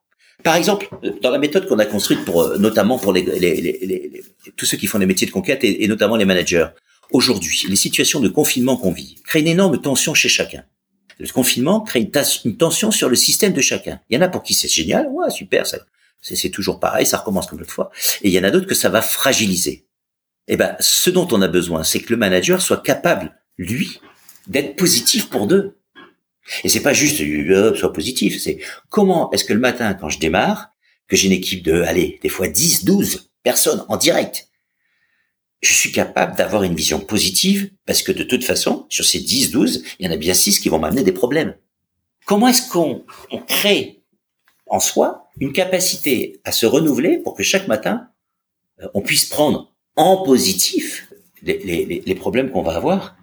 [0.44, 0.90] Par exemple,
[1.22, 4.24] dans la méthode qu'on a construite pour, euh, notamment pour les, les, les,
[4.56, 6.68] tous ceux qui font des métiers de conquête et, notamment les managers,
[7.12, 10.64] aujourd'hui, les situations de confinement qu'on vit créent une énorme tension chez chacun.
[11.20, 12.12] Le confinement crée une,
[12.46, 14.00] une, tension sur le système de chacun.
[14.10, 15.66] Il y en a pour qui c'est génial, ouais, super,
[16.22, 17.92] c'est toujours pareil, ça recommence comme l'autre fois.
[18.22, 19.88] Et il y en a d'autres que ça va fragiliser.
[20.48, 24.00] Eh ben, ce dont on a besoin, c'est que le manager soit capable, lui,
[24.48, 25.77] d'être positif pour deux.
[26.64, 30.20] Et c'est pas juste euh, soit positif, c'est comment est-ce que le matin quand je
[30.20, 30.70] démarre,
[31.08, 34.50] que j'ai une équipe de allez, des fois 10, 12 personnes en direct,
[35.62, 39.52] je suis capable d'avoir une vision positive parce que de toute façon, sur ces 10,
[39.52, 41.56] 12, il y en a bien 6 qui vont m'amener des problèmes.
[42.26, 44.04] Comment est-ce qu'on on crée
[44.68, 48.10] en soi une capacité à se renouveler pour que chaque matin,
[48.82, 53.17] euh, on puisse prendre en positif les, les, les problèmes qu'on va avoir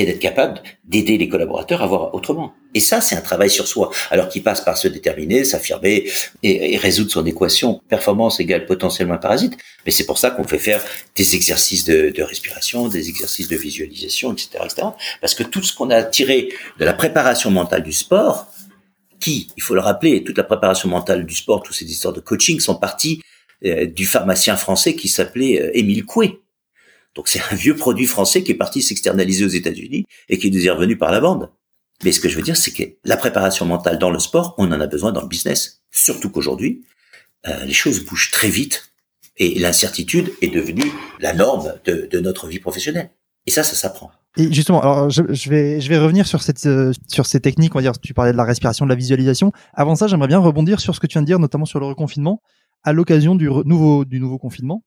[0.00, 2.54] et d'être capable d'aider les collaborateurs à voir autrement.
[2.74, 6.08] Et ça, c'est un travail sur soi, alors qui passe par se déterminer, s'affirmer
[6.42, 9.56] et, résoudre son équation performance égale potentiellement parasite.
[9.84, 10.82] Mais c'est pour ça qu'on fait faire
[11.14, 14.88] des exercices de, respiration, des exercices de visualisation, etc., etc.
[15.20, 18.46] Parce que tout ce qu'on a tiré de la préparation mentale du sport,
[19.20, 22.20] qui, il faut le rappeler, toute la préparation mentale du sport, toutes ces histoires de
[22.20, 23.22] coaching sont parties
[23.64, 26.40] euh, du pharmacien français qui s'appelait euh, Émile Coué,
[27.16, 30.64] donc c'est un vieux produit français qui est parti s'externaliser aux États-Unis et qui nous
[30.64, 31.50] est revenu par la bande.
[32.04, 34.70] Mais ce que je veux dire, c'est que la préparation mentale dans le sport, on
[34.70, 35.80] en a besoin dans le business.
[35.90, 36.84] Surtout qu'aujourd'hui,
[37.48, 38.92] euh, les choses bougent très vite
[39.38, 43.10] et l'incertitude est devenue la norme de, notre vie professionnelle.
[43.46, 44.10] Et ça, ça s'apprend.
[44.36, 47.78] Et justement, alors je, vais je vais revenir sur cette euh, sur ces techniques, on
[47.78, 47.98] va dire.
[47.98, 49.52] Tu parlais de la respiration, de la visualisation.
[49.72, 51.86] Avant ça, j'aimerais bien rebondir sur ce que tu viens de dire, notamment sur le
[51.86, 52.42] reconfinement.
[52.82, 54.82] À l'occasion du nouveau du nouveau confinement,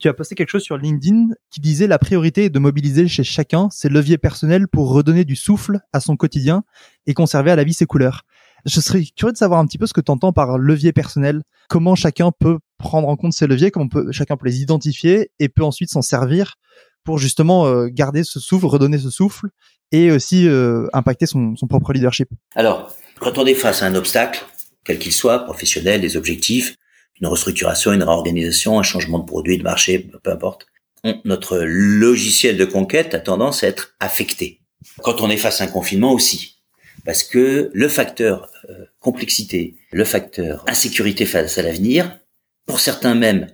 [0.00, 3.24] tu as posté quelque chose sur LinkedIn qui disait la priorité est de mobiliser chez
[3.24, 6.64] chacun ses leviers personnels pour redonner du souffle à son quotidien
[7.06, 8.22] et conserver à la vie ses couleurs.
[8.64, 11.42] Je serais curieux de savoir un petit peu ce que tu entends par levier personnel.
[11.68, 15.48] Comment chacun peut prendre en compte ces leviers, comment peut, chacun peut les identifier et
[15.48, 16.56] peut ensuite s'en servir
[17.04, 19.48] pour justement euh, garder ce souffle, redonner ce souffle
[19.92, 22.28] et aussi euh, impacter son, son propre leadership.
[22.56, 24.44] Alors, quand on est face à un obstacle,
[24.84, 26.76] quel qu'il soit, professionnel, des objectifs,
[27.20, 30.66] une restructuration, une réorganisation, un changement de produit, de marché, peu importe,
[31.24, 34.60] notre logiciel de conquête a tendance à être affecté.
[35.02, 36.56] Quand on est face à un confinement aussi,
[37.04, 42.18] parce que le facteur euh, complexité, le facteur insécurité face à l'avenir,
[42.66, 43.46] pour certains même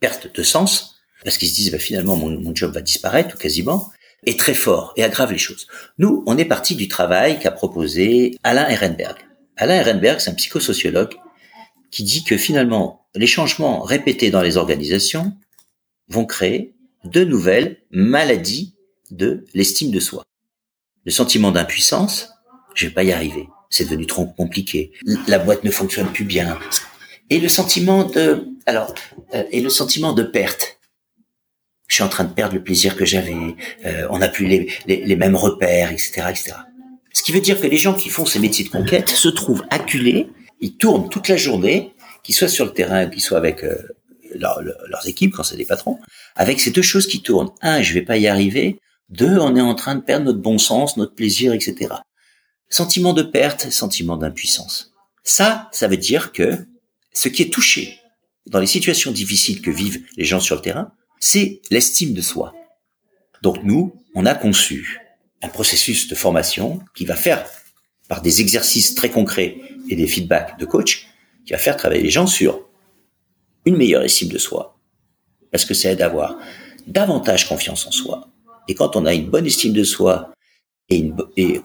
[0.00, 3.38] perte de sens, parce qu'ils se disent bah, finalement mon, mon job va disparaître ou
[3.38, 3.90] quasiment,
[4.26, 5.66] est très fort et aggrave les choses.
[5.98, 9.16] Nous, on est parti du travail qu'a proposé Alain Ehrenberg.
[9.56, 11.14] Alain Ehrenberg, c'est un psychosociologue
[11.94, 15.32] qui dit que finalement, les changements répétés dans les organisations
[16.08, 18.74] vont créer de nouvelles maladies
[19.12, 20.24] de l'estime de soi.
[21.04, 22.30] Le sentiment d'impuissance,
[22.74, 24.90] je vais pas y arriver, c'est devenu trop compliqué,
[25.28, 26.58] la boîte ne fonctionne plus bien,
[27.30, 28.92] et le sentiment de, alors,
[29.34, 30.80] euh, et le sentiment de perte.
[31.86, 33.36] Je suis en train de perdre le plaisir que j'avais,
[33.84, 36.54] euh, on n'a plus les, les, les, mêmes repères, etc., etc.
[37.12, 39.64] Ce qui veut dire que les gens qui font ces métiers de conquête se trouvent
[39.70, 40.28] acculés
[40.60, 43.76] ils tournent toute la journée, qu'ils soient sur le terrain, qu'ils soient avec euh,
[44.34, 45.98] leurs équipes quand c'est des patrons,
[46.34, 47.50] avec ces deux choses qui tournent.
[47.60, 48.80] Un, je vais pas y arriver.
[49.10, 51.94] Deux, on est en train de perdre notre bon sens, notre plaisir, etc.
[52.68, 54.92] Sentiment de perte, sentiment d'impuissance.
[55.22, 56.66] Ça, ça veut dire que
[57.12, 58.00] ce qui est touché
[58.46, 62.54] dans les situations difficiles que vivent les gens sur le terrain, c'est l'estime de soi.
[63.42, 65.00] Donc nous, on a conçu
[65.42, 67.46] un processus de formation qui va faire
[68.08, 71.08] par des exercices très concrets et des feedbacks de coach,
[71.46, 72.60] qui va faire travailler les gens sur
[73.64, 74.78] une meilleure estime de soi,
[75.50, 76.36] parce que ça aide à avoir
[76.86, 78.28] davantage confiance en soi.
[78.68, 80.32] Et quand on a une bonne estime de soi
[80.88, 81.10] et,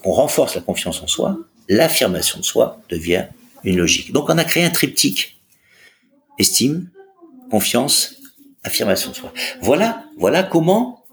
[0.03, 3.25] qu'on renforce la confiance en soi, l'affirmation de soi devient
[3.63, 4.11] une logique.
[4.13, 5.41] Donc on a créé un triptyque
[6.37, 6.89] estime,
[7.51, 8.15] confiance,
[8.63, 9.33] affirmation de soi.
[9.61, 11.03] Voilà, voilà comment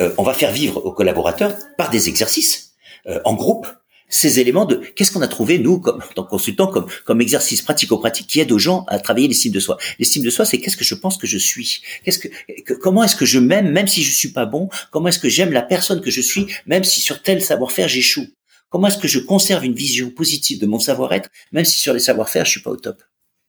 [0.00, 2.74] euh, on va faire vivre aux collaborateurs par des exercices
[3.06, 3.66] euh, en groupe
[4.10, 7.20] ces éléments de qu'est-ce qu'on a trouvé nous comme en tant que consultant comme comme
[7.20, 9.78] exercice pratico-pratique qui aide aux gens à travailler l'estime de soi.
[9.98, 11.80] L'estime de soi, c'est qu'est-ce que je pense que je suis.
[12.04, 12.28] Qu'est-ce que,
[12.74, 14.68] comment est-ce que je m'aime même si je suis pas bon?
[14.90, 18.26] Comment est-ce que j'aime la personne que je suis même si sur tel savoir-faire j'échoue?
[18.68, 22.00] Comment est-ce que je conserve une vision positive de mon savoir-être même si sur les
[22.00, 23.02] savoir-faire je suis pas au top?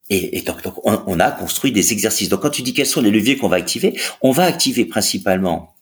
[0.09, 2.29] Et, et donc, on, on a construit des exercices.
[2.29, 5.75] Donc quand tu dis quels sont les leviers qu'on va activer, on va activer principalement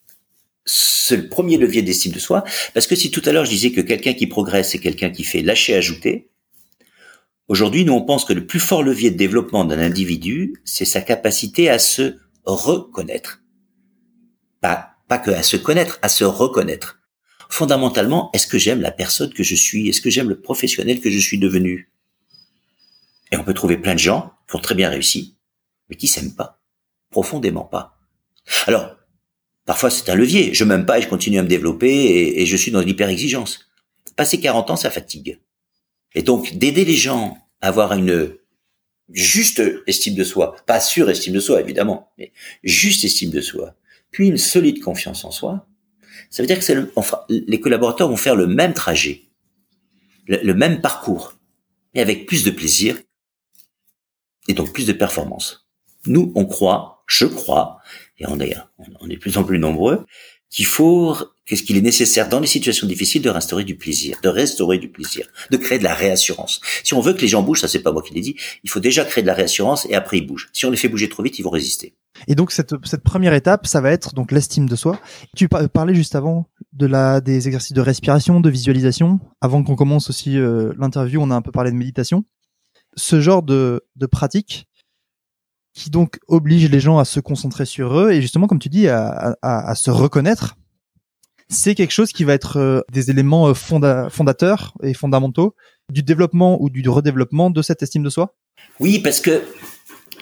[0.70, 3.72] c'est le premier levier d'estime de soi, parce que si tout à l'heure je disais
[3.72, 6.30] que quelqu'un qui progresse, c'est quelqu'un qui fait lâcher ajouter,
[7.48, 11.00] aujourd'hui nous on pense que le plus fort levier de développement d'un individu, c'est sa
[11.00, 13.42] capacité à se reconnaître.
[14.60, 17.00] Pas, pas que à se connaître, à se reconnaître.
[17.48, 19.88] Fondamentalement, est-ce que j'aime la personne que je suis?
[19.88, 21.90] Est-ce que j'aime le professionnel que je suis devenu?
[23.32, 25.36] Et on peut trouver plein de gens qui ont très bien réussi,
[25.88, 26.60] mais qui s'aiment pas,
[27.10, 27.98] profondément pas.
[28.68, 28.99] Alors,
[29.70, 30.52] Parfois, c'est un levier.
[30.52, 33.70] Je m'aime pas et je continue à me développer et, je suis dans l'hyper-exigence.
[34.16, 35.38] Passer 40 ans, ça fatigue.
[36.12, 38.34] Et donc, d'aider les gens à avoir une
[39.12, 42.32] juste estime de soi, pas estime de soi, évidemment, mais
[42.64, 43.76] juste estime de soi,
[44.10, 45.68] puis une solide confiance en soi,
[46.30, 46.92] ça veut dire que le,
[47.28, 49.22] les collaborateurs vont faire le même trajet,
[50.26, 51.38] le même parcours,
[51.94, 52.96] mais avec plus de plaisir
[54.48, 55.70] et donc plus de performance.
[56.06, 57.80] Nous, on croit, je crois,
[58.20, 58.54] et on est,
[59.00, 60.04] on est de plus en plus nombreux,
[60.50, 64.28] qu'il faut, qu'est-ce qu'il est nécessaire dans les situations difficiles de restaurer du plaisir, de
[64.28, 66.60] restaurer du plaisir, de créer de la réassurance.
[66.82, 68.68] Si on veut que les gens bougent, ça c'est pas moi qui l'ai dit, il
[68.68, 70.50] faut déjà créer de la réassurance et après ils bougent.
[70.52, 71.94] Si on les fait bouger trop vite, ils vont résister.
[72.26, 75.00] Et donc cette, première étape, ça va être donc l'estime de soi.
[75.36, 79.20] Tu parlais juste avant de la des exercices de respiration, de visualisation.
[79.40, 82.24] Avant qu'on commence aussi euh, l'interview, on a un peu parlé de méditation.
[82.96, 83.80] Ce genre de
[84.10, 84.66] pratique,
[85.80, 88.86] qui donc oblige les gens à se concentrer sur eux et justement, comme tu dis,
[88.88, 90.56] à, se reconnaître.
[91.48, 95.56] C'est quelque chose qui va être euh, des éléments euh, fondateurs et fondamentaux
[95.90, 98.36] du développement ou du redéveloppement de cette estime de soi?
[98.78, 99.42] Oui, parce que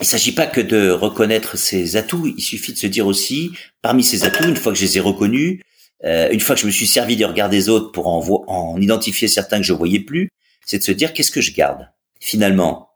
[0.01, 2.33] il s'agit pas que de reconnaître ses atouts.
[2.39, 3.51] Il suffit de se dire aussi,
[3.83, 5.61] parmi ces atouts, une fois que je les ai reconnus,
[6.05, 8.81] euh, une fois que je me suis servi du regard des autres pour en, en
[8.81, 10.31] identifier certains que je voyais plus,
[10.65, 11.91] c'est de se dire qu'est-ce que je garde?
[12.21, 12.89] Finalement.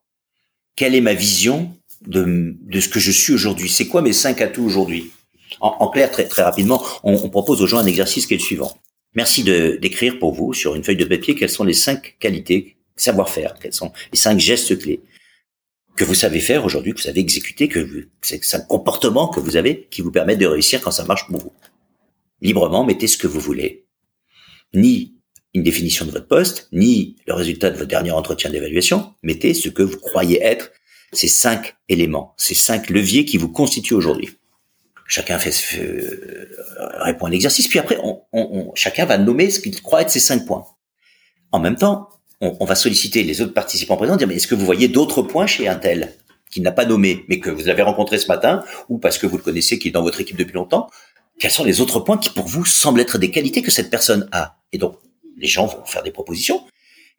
[0.74, 1.76] Quelle est ma vision
[2.06, 3.68] de, de ce que je suis aujourd'hui.
[3.68, 5.10] C'est quoi mes cinq atouts aujourd'hui?
[5.60, 8.42] En, clair, très, très rapidement, on, on, propose aux gens un exercice qui est le
[8.42, 8.78] suivant.
[9.14, 12.76] Merci de d'écrire pour vous sur une feuille de papier quelles sont les cinq qualités,
[12.96, 15.02] savoir-faire, quels sont les cinq gestes clés
[15.96, 19.56] que vous savez faire aujourd'hui, que vous savez exécuter, que c'est un comportement que vous
[19.56, 21.52] avez qui vous permet de réussir quand ça marche pour vous.
[22.40, 23.86] Librement, mettez ce que vous voulez.
[24.74, 25.16] Ni
[25.54, 29.12] une définition de votre poste, ni le résultat de votre dernier entretien d'évaluation.
[29.22, 30.70] Mettez ce que vous croyez être
[31.12, 34.30] ces cinq éléments, ces cinq leviers qui vous constituent aujourd'hui.
[35.06, 36.48] Chacun fait, euh,
[37.00, 40.20] répond à l'exercice, puis après, on, on, chacun va nommer ce qu'il croit être ces
[40.20, 40.64] cinq points.
[41.50, 42.08] En même temps,
[42.40, 45.22] on, on va solliciter les autres participants présents, dire mais est-ce que vous voyez d'autres
[45.22, 46.14] points chez un tel
[46.50, 49.36] qui n'a pas nommé, mais que vous avez rencontré ce matin, ou parce que vous
[49.36, 50.88] le connaissez, qui est dans votre équipe depuis longtemps,
[51.38, 54.28] quels sont les autres points qui pour vous semblent être des qualités que cette personne
[54.32, 54.56] a?
[54.72, 54.96] Et donc,
[55.36, 56.64] les gens vont faire des propositions.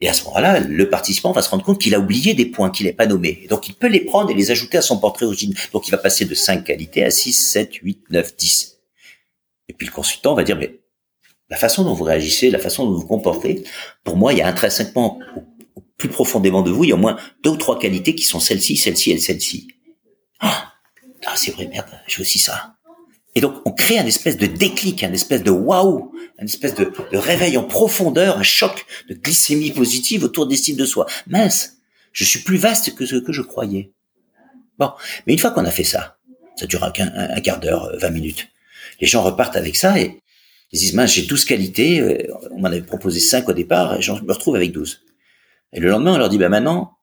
[0.03, 2.69] Et à ce moment-là, le participant va se rendre compte qu'il a oublié des points
[2.69, 3.39] qu'il n'est pas nommés.
[3.41, 5.57] Et donc, il peut les prendre et les ajouter à son portrait original.
[5.71, 8.79] Donc, il va passer de 5 qualités à 6, 7, 8, 9, 10.
[9.69, 10.81] Et puis, le consultant va dire, mais
[11.47, 13.63] la façon dont vous réagissez, la façon dont vous vous comportez,
[14.03, 15.19] pour moi, il y a intrinsèquement,
[15.95, 18.41] plus profondément de vous, il y a au moins deux ou trois qualités qui sont
[18.41, 19.69] celles-ci, celle-ci et celle-ci.
[20.41, 20.73] Ah,
[21.25, 22.72] ah c'est vrai, merde, j'ai aussi ça.
[23.35, 26.91] Et donc, on crée un espèce de déclic, un espèce de waouh, un espèce de,
[27.13, 31.07] réveil en profondeur, un choc de glycémie positive autour d'estime de soi.
[31.27, 31.77] Mince,
[32.11, 33.91] je suis plus vaste que ce que je croyais.
[34.77, 34.91] Bon,
[35.25, 36.17] mais une fois qu'on a fait ça,
[36.55, 38.47] ça dure un, quart d'heure, 20 minutes.
[39.01, 40.19] Les gens repartent avec ça et
[40.71, 44.01] ils disent, mince, j'ai 12 qualités, euh, on m'en avait proposé 5 au départ, et
[44.01, 45.03] je me retrouve avec 12.
[45.71, 46.97] Et le lendemain, on leur dit, ben maintenant,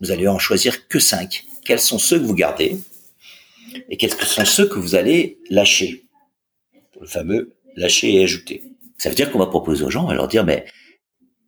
[0.00, 1.44] vous allez en choisir que 5.
[1.64, 2.76] Quels sont ceux que vous gardez?
[3.88, 6.04] Et quels sont ceux que vous allez lâcher?
[7.00, 8.62] Le fameux lâcher et ajouter.
[8.98, 10.64] Ça veut dire qu'on va proposer aux gens, on va leur dire, mais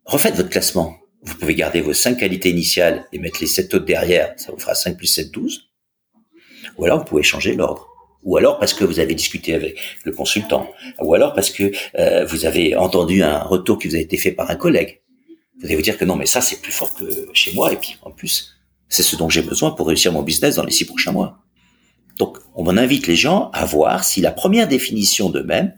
[0.05, 0.97] refaites votre classement.
[1.21, 4.59] Vous pouvez garder vos cinq qualités initiales et mettre les sept autres derrière, ça vous
[4.59, 5.69] fera 5 plus 7, 12.
[6.77, 7.87] Ou alors vous pouvez changer l'ordre.
[8.23, 10.69] Ou alors parce que vous avez discuté avec le consultant.
[10.99, 14.31] Ou alors parce que euh, vous avez entendu un retour qui vous a été fait
[14.31, 15.01] par un collègue.
[15.59, 17.71] Vous allez vous dire que non, mais ça c'est plus fort que chez moi.
[17.71, 18.55] Et puis en plus,
[18.89, 21.44] c'est ce dont j'ai besoin pour réussir mon business dans les six prochains mois.
[22.17, 25.77] Donc, on invite les gens à voir si la première définition d'eux-mêmes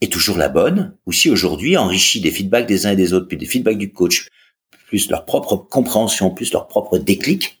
[0.00, 3.26] est toujours la bonne, ou si aujourd'hui, enrichi des feedbacks des uns et des autres,
[3.26, 4.28] puis des feedbacks du coach,
[4.86, 7.58] plus leur propre compréhension, plus leur propre déclic,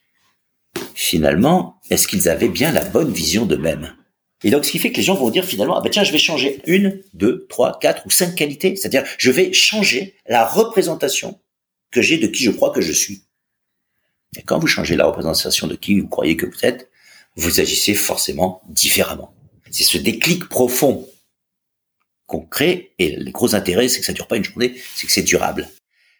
[0.94, 3.94] finalement, est-ce qu'ils avaient bien la bonne vision d'eux-mêmes?
[4.44, 6.12] Et donc, ce qui fait que les gens vont dire finalement, ah ben tiens, je
[6.12, 11.40] vais changer une, deux, trois, quatre ou cinq qualités, c'est-à-dire, je vais changer la représentation
[11.90, 13.24] que j'ai de qui je crois que je suis.
[14.36, 16.88] Et quand vous changez la représentation de qui vous croyez que vous êtes,
[17.38, 19.32] vous agissez forcément différemment.
[19.70, 21.08] C'est ce déclic profond
[22.26, 25.12] qu'on crée, et le gros intérêt, c'est que ça dure pas une journée, c'est que
[25.12, 25.68] c'est durable.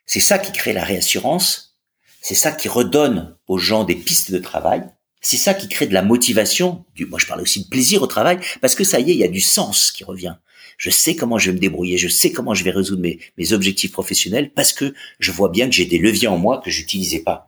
[0.07, 1.77] C'est ça qui crée la réassurance,
[2.23, 4.85] c'est ça qui redonne aux gens des pistes de travail,
[5.21, 8.07] c'est ça qui crée de la motivation, du, moi je parle aussi de plaisir au
[8.07, 10.37] travail, parce que ça y est, il y a du sens qui revient.
[10.79, 13.53] Je sais comment je vais me débrouiller, je sais comment je vais résoudre mes, mes
[13.53, 17.21] objectifs professionnels, parce que je vois bien que j'ai des leviers en moi que j'utilisais
[17.25, 17.48] pas.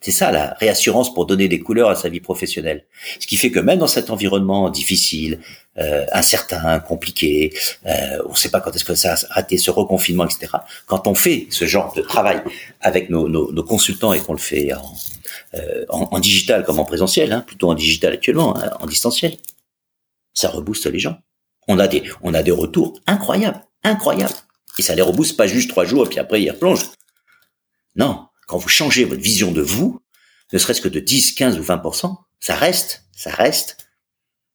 [0.00, 2.86] C'est ça la réassurance pour donner des couleurs à sa vie professionnelle.
[3.18, 5.40] Ce qui fait que même dans cet environnement difficile,
[5.78, 7.52] euh, incertain, compliqué,
[7.86, 10.48] euh, on ne sait pas quand est-ce que ça a raté ce reconfinement, etc.
[10.86, 12.42] Quand on fait ce genre de travail
[12.80, 14.94] avec nos, nos, nos consultants et qu'on le fait en,
[15.54, 19.36] euh, en, en, digital comme en présentiel, hein, plutôt en digital actuellement, hein, en distanciel,
[20.32, 21.18] ça rebooste les gens.
[21.68, 24.34] On a des, on a des retours incroyables, incroyables.
[24.78, 26.88] Et ça les rebooste pas juste trois jours et puis après ils replongent.
[27.96, 30.00] Non, quand vous changez votre vision de vous,
[30.52, 33.76] ne serait-ce que de 10, 15 ou 20%, ça reste, ça reste.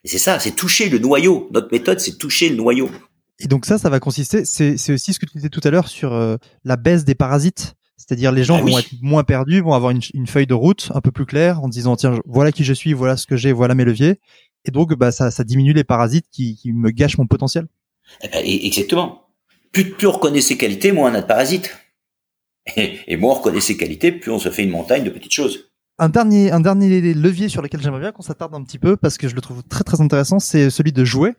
[0.03, 1.47] Et c'est ça, c'est toucher le noyau.
[1.53, 2.91] Notre méthode, c'est toucher le noyau.
[3.39, 5.87] Et donc ça, ça va consister, c'est aussi ce que tu disais tout à l'heure
[5.87, 6.35] sur euh,
[6.65, 7.75] la baisse des parasites.
[7.95, 10.99] C'est-à-dire les gens ah vont être moins perdus, vont avoir une, feuille de route un
[10.99, 13.75] peu plus claire en disant tiens voilà qui je suis, voilà ce que j'ai, voilà
[13.75, 14.19] mes leviers.
[14.65, 17.67] Et donc bah ça, ça diminue les parasites qui, qui me gâchent mon potentiel.
[18.21, 19.29] Eh ben, exactement.
[19.71, 21.71] Plus, plus on reconnaît ses qualités, moins on a de parasites.
[22.76, 25.32] Et, et moins on reconnaît ses qualités, plus on se fait une montagne de petites
[25.32, 25.70] choses.
[25.97, 29.18] Un dernier, un dernier levier sur lequel j'aimerais bien qu'on s'attarde un petit peu parce
[29.18, 31.34] que je le trouve très très intéressant, c'est celui de jouer.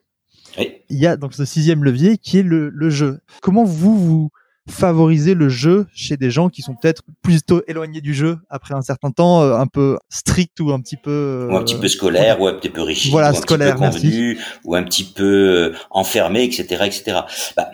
[0.58, 0.72] Oui.
[0.88, 3.18] Il y a donc ce sixième levier qui est le, le jeu.
[3.42, 4.30] Comment vous vous
[4.68, 8.82] favorisez le jeu chez des gens qui sont peut-être plutôt éloignés du jeu après un
[8.82, 12.40] certain temps, euh, un peu strict ou un petit peu ou un petit peu scolaire
[12.40, 15.04] ou un petit peu rigide, voilà, ou un scolaire, petit peu convenu, ou un petit
[15.04, 17.18] peu enfermé, etc., etc.
[17.56, 17.70] Bah,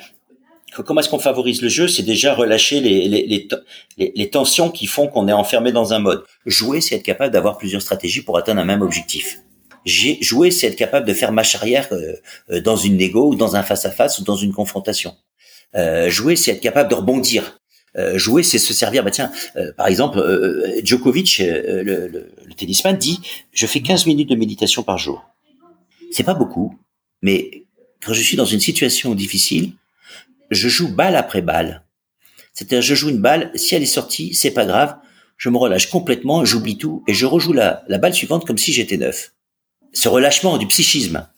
[0.76, 1.88] comment est-ce qu'on favorise le jeu?
[1.88, 5.98] C'est déjà relâcher les, les, les, les tensions qui font qu'on est enfermé dans un
[5.98, 6.24] mode.
[6.46, 9.40] Jouer, c'est être capable d'avoir plusieurs stratégies pour atteindre un même objectif.
[9.84, 12.14] Jouer, c'est être capable de faire marche arrière euh,
[12.50, 15.14] euh, dans une négo ou dans un face-à-face ou dans une confrontation.
[15.74, 17.58] Euh, jouer, c'est être capable de rebondir.
[17.96, 19.04] Euh, jouer, c'est se servir.
[19.04, 20.22] Bah tiens, euh, par exemple,
[20.82, 23.20] Djokovic, le, le, le, tennisman, dit
[23.52, 25.24] je fais 15 minutes de méditation par jour.
[26.10, 26.78] C'est pas beaucoup,
[27.22, 27.64] mais
[28.04, 29.72] quand je suis dans une situation difficile,
[30.54, 31.84] je joue balle après balle.
[32.52, 34.96] C'est-à-dire, je joue une balle, si elle est sortie, c'est pas grave,
[35.36, 38.96] je me relâche complètement, j'oublie tout, et je rejoue la, balle suivante comme si j'étais
[38.96, 39.32] neuf.
[39.92, 41.28] Ce relâchement du psychisme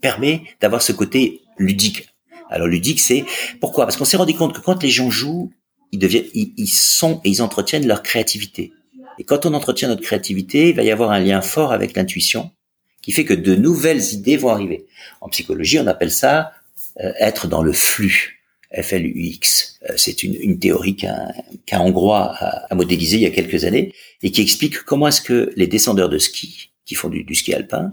[0.00, 2.08] permet d'avoir ce côté ludique.
[2.50, 3.24] Alors ludique, c'est
[3.60, 3.84] pourquoi?
[3.86, 5.50] Parce qu'on s'est rendu compte que quand les gens jouent,
[5.92, 8.72] ils deviennent, ils, sont et ils entretiennent leur créativité.
[9.18, 12.50] Et quand on entretient notre créativité, il va y avoir un lien fort avec l'intuition,
[13.02, 14.86] qui fait que de nouvelles idées vont arriver.
[15.20, 16.52] En psychologie, on appelle ça
[16.98, 18.38] être dans le flux.
[18.74, 19.78] FLUX.
[19.88, 21.32] Euh, c'est une, une, théorie qu'un
[21.64, 25.22] qu'un Hongrois a, a, modélisé il y a quelques années et qui explique comment est-ce
[25.22, 27.90] que les descendeurs de ski, qui font du, du ski alpin,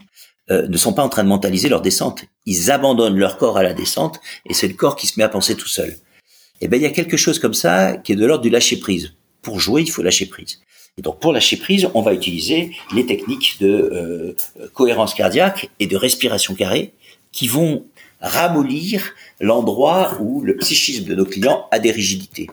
[0.51, 2.25] euh, ne sont pas en train de mentaliser leur descente.
[2.45, 5.29] Ils abandonnent leur corps à la descente et c'est le corps qui se met à
[5.29, 5.89] penser tout seul.
[5.89, 8.49] Et eh ben il y a quelque chose comme ça qui est de l'ordre du
[8.49, 9.13] lâcher prise.
[9.41, 10.61] Pour jouer, il faut lâcher prise.
[10.97, 15.87] Et donc pour lâcher prise, on va utiliser les techniques de euh, cohérence cardiaque et
[15.87, 16.93] de respiration carrée
[17.31, 17.85] qui vont
[18.25, 22.49] ramollir l'endroit où le psychisme de nos clients a des rigidités.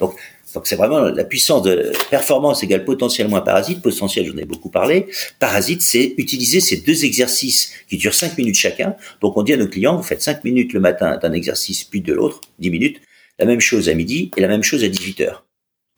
[0.00, 0.18] Donc
[0.54, 3.82] donc c'est vraiment la puissance de performance égale potentiel moins parasite.
[3.82, 5.06] Potentiel, j'en ai beaucoup parlé.
[5.38, 8.96] Parasite, c'est utiliser ces deux exercices qui durent 5 minutes chacun.
[9.20, 12.00] Donc on dit à nos clients, vous faites 5 minutes le matin d'un exercice, puis
[12.00, 13.02] de l'autre, 10 minutes.
[13.38, 15.44] La même chose à midi et la même chose à 18 heures.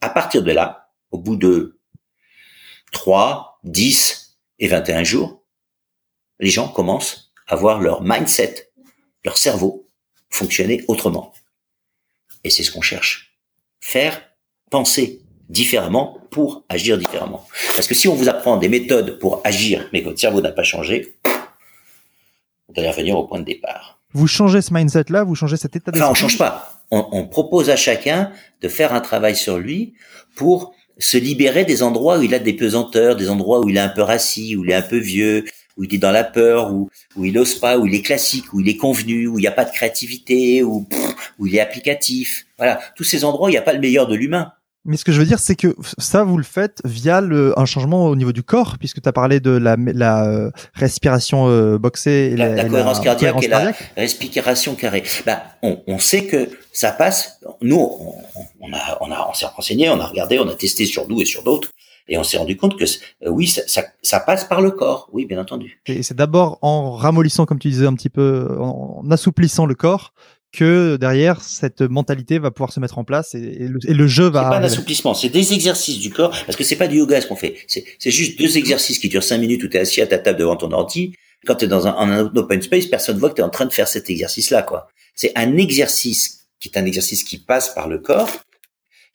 [0.01, 1.79] À partir de là, au bout de
[2.91, 5.41] 3, 10 et 21 jours,
[6.41, 8.69] les gens commencent à voir leur mindset,
[9.25, 9.89] leur cerveau
[10.29, 11.33] fonctionner autrement.
[12.43, 13.33] Et c'est ce qu'on cherche.
[13.81, 14.21] Faire
[14.69, 17.45] penser différemment pour agir différemment.
[17.75, 20.51] Parce que si on vous apprend des méthodes pour agir, mais que votre cerveau n'a
[20.51, 23.99] pas changé, vous allez revenir au point de départ.
[24.13, 26.03] Vous changez ce mindset-là, vous changez cet état d'esprit.
[26.03, 26.83] Enfin, on change pas.
[26.91, 28.31] On, on, propose à chacun
[28.61, 29.93] de faire un travail sur lui
[30.35, 33.81] pour se libérer des endroits où il a des pesanteurs, des endroits où il est
[33.81, 35.45] un peu rassis, où il est un peu vieux,
[35.79, 38.53] où il est dans la peur, où, où il n'ose pas, où il est classique,
[38.53, 40.85] où il est convenu, où il n'y a pas de créativité, où,
[41.39, 42.45] où il est applicatif.
[42.57, 44.51] Voilà, tous ces endroits, il n'y a pas le meilleur de l'humain.
[44.85, 47.65] Mais ce que je veux dire, c'est que ça, vous le faites via le, un
[47.65, 51.77] changement au niveau du corps, puisque tu as parlé de la, la euh, respiration euh,
[51.77, 55.03] boxée et la, la, cohérence, cardiaque et la respiration carrée.
[55.25, 57.39] Bah, on, on, sait que ça passe.
[57.61, 58.15] Nous, on,
[58.61, 61.21] on a, on a, on s'est renseigné, on a regardé, on a testé sur nous
[61.21, 61.69] et sur d'autres.
[62.09, 65.09] Et on s'est rendu compte que euh, oui, ça, ça, ça, passe par le corps,
[65.13, 65.79] oui, bien entendu.
[65.85, 70.13] Et c'est d'abord en ramollissant, comme tu disais un petit peu, en assouplissant le corps,
[70.51, 74.43] que derrière cette mentalité va pouvoir se mettre en place et, le, jeu va.
[74.43, 77.21] C'est pas un assouplissement, c'est des exercices du corps parce que c'est pas du yoga
[77.21, 77.57] ce qu'on fait.
[77.67, 80.39] C'est juste deux exercices qui durent cinq minutes où tu es assis à ta table
[80.39, 81.13] devant ton ordi.
[81.45, 83.65] Quand tu es dans un, un, open space, personne voit que tu es en train
[83.65, 84.87] de faire cet exercice-là, quoi.
[85.13, 88.29] C'est un exercice qui est un exercice qui passe par le corps,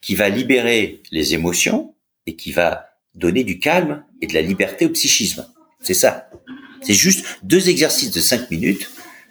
[0.01, 1.94] qui va libérer les émotions
[2.27, 5.47] et qui va donner du calme et de la liberté au psychisme.
[5.81, 6.29] C'est ça.
[6.83, 8.91] C'est juste deux exercices de cinq minutes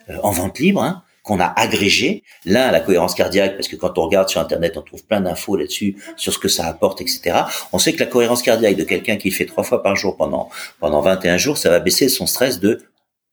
[0.09, 0.83] euh, en vente libre.
[0.83, 2.23] Hein, qu'on a agrégé.
[2.45, 5.55] L'un, la cohérence cardiaque, parce que quand on regarde sur Internet, on trouve plein d'infos
[5.55, 7.43] là-dessus, sur ce que ça apporte, etc.
[7.71, 10.49] On sait que la cohérence cardiaque de quelqu'un qui fait trois fois par jour pendant,
[10.79, 12.81] pendant 21 jours, ça va baisser son stress de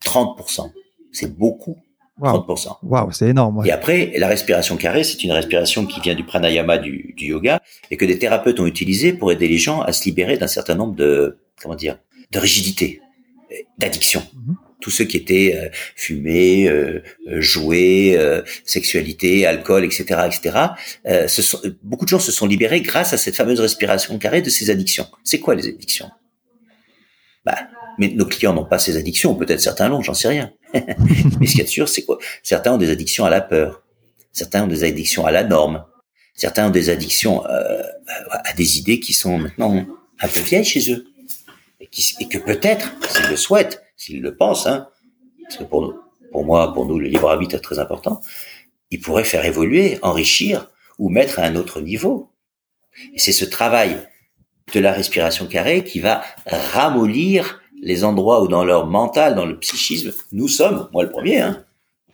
[0.04, 0.70] 30%.
[1.12, 1.76] C'est beaucoup.
[2.20, 2.76] 30%.
[2.82, 3.62] Waouh, c'est énorme.
[3.66, 7.60] Et après, la respiration carrée, c'est une respiration qui vient du pranayama du, du yoga
[7.90, 10.74] et que des thérapeutes ont utilisé pour aider les gens à se libérer d'un certain
[10.74, 11.98] nombre de, comment dire,
[12.30, 13.00] de rigidité,
[13.78, 14.22] d'addiction.
[14.34, 21.28] Mhm tous ceux qui étaient euh, fumés, euh, euh jouer, euh, sexualité, alcool, etc., etc.
[21.28, 24.50] Ce sont, beaucoup de gens se sont libérés grâce à cette fameuse respiration carrée de
[24.50, 25.06] ces addictions.
[25.24, 26.10] C'est quoi les addictions?
[27.44, 27.56] Bah,
[28.01, 30.53] mais nos clients n'ont pas ces addictions, peut-être certains l'ont, j'en sais rien.
[30.72, 32.18] mais ce qu'il y a de sûr, c'est quoi?
[32.42, 33.82] Certains ont des addictions à la peur,
[34.32, 35.84] certains ont des addictions à la norme,
[36.34, 39.86] certains ont des addictions à des idées qui sont maintenant
[40.18, 41.05] un peu vieilles chez eux.
[41.78, 44.88] Et, qui, et que peut-être, s'ils le souhaitent, s'il le pense, hein,
[45.44, 45.94] parce que pour nous,
[46.32, 48.22] pour moi, pour nous, le libre arbitre est très important,
[48.90, 52.30] il pourrait faire évoluer, enrichir ou mettre à un autre niveau.
[53.12, 53.96] Et c'est ce travail
[54.72, 59.59] de la respiration carrée qui va ramollir les endroits où dans leur mental, dans le
[59.59, 61.64] psychisme, nous sommes, moi le premier, hein,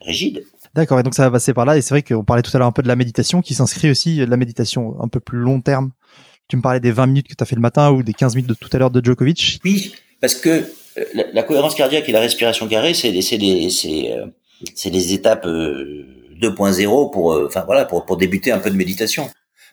[0.01, 0.43] rigides.
[0.73, 2.59] D'accord, et donc ça va passer par là, et c'est vrai qu'on parlait tout à
[2.59, 5.39] l'heure un peu de la méditation, qui s'inscrit aussi, de la méditation un peu plus
[5.39, 5.91] long terme.
[6.47, 8.35] Tu me parlais des 20 minutes que tu as fait le matin ou des 15
[8.35, 9.59] minutes de tout à l'heure de Djokovic.
[9.65, 10.63] Oui, parce que
[11.13, 17.11] la, cohérence cardiaque et la respiration carrée, c'est c'est des c'est euh, étapes 2.0 euh,
[17.11, 19.29] pour euh, enfin voilà pour pour débuter un peu de méditation.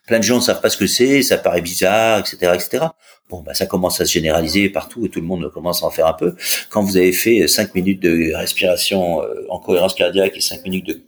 [0.06, 2.86] Plein de gens ne savent pas ce que c'est, ça paraît bizarre, etc., etc.
[3.30, 5.90] Bon, bah ça commence à se généraliser partout et tout le monde commence à en
[5.90, 6.34] faire un peu.
[6.68, 11.02] Quand vous avez fait 5 minutes de respiration en cohérence cardiaque et 5 minutes de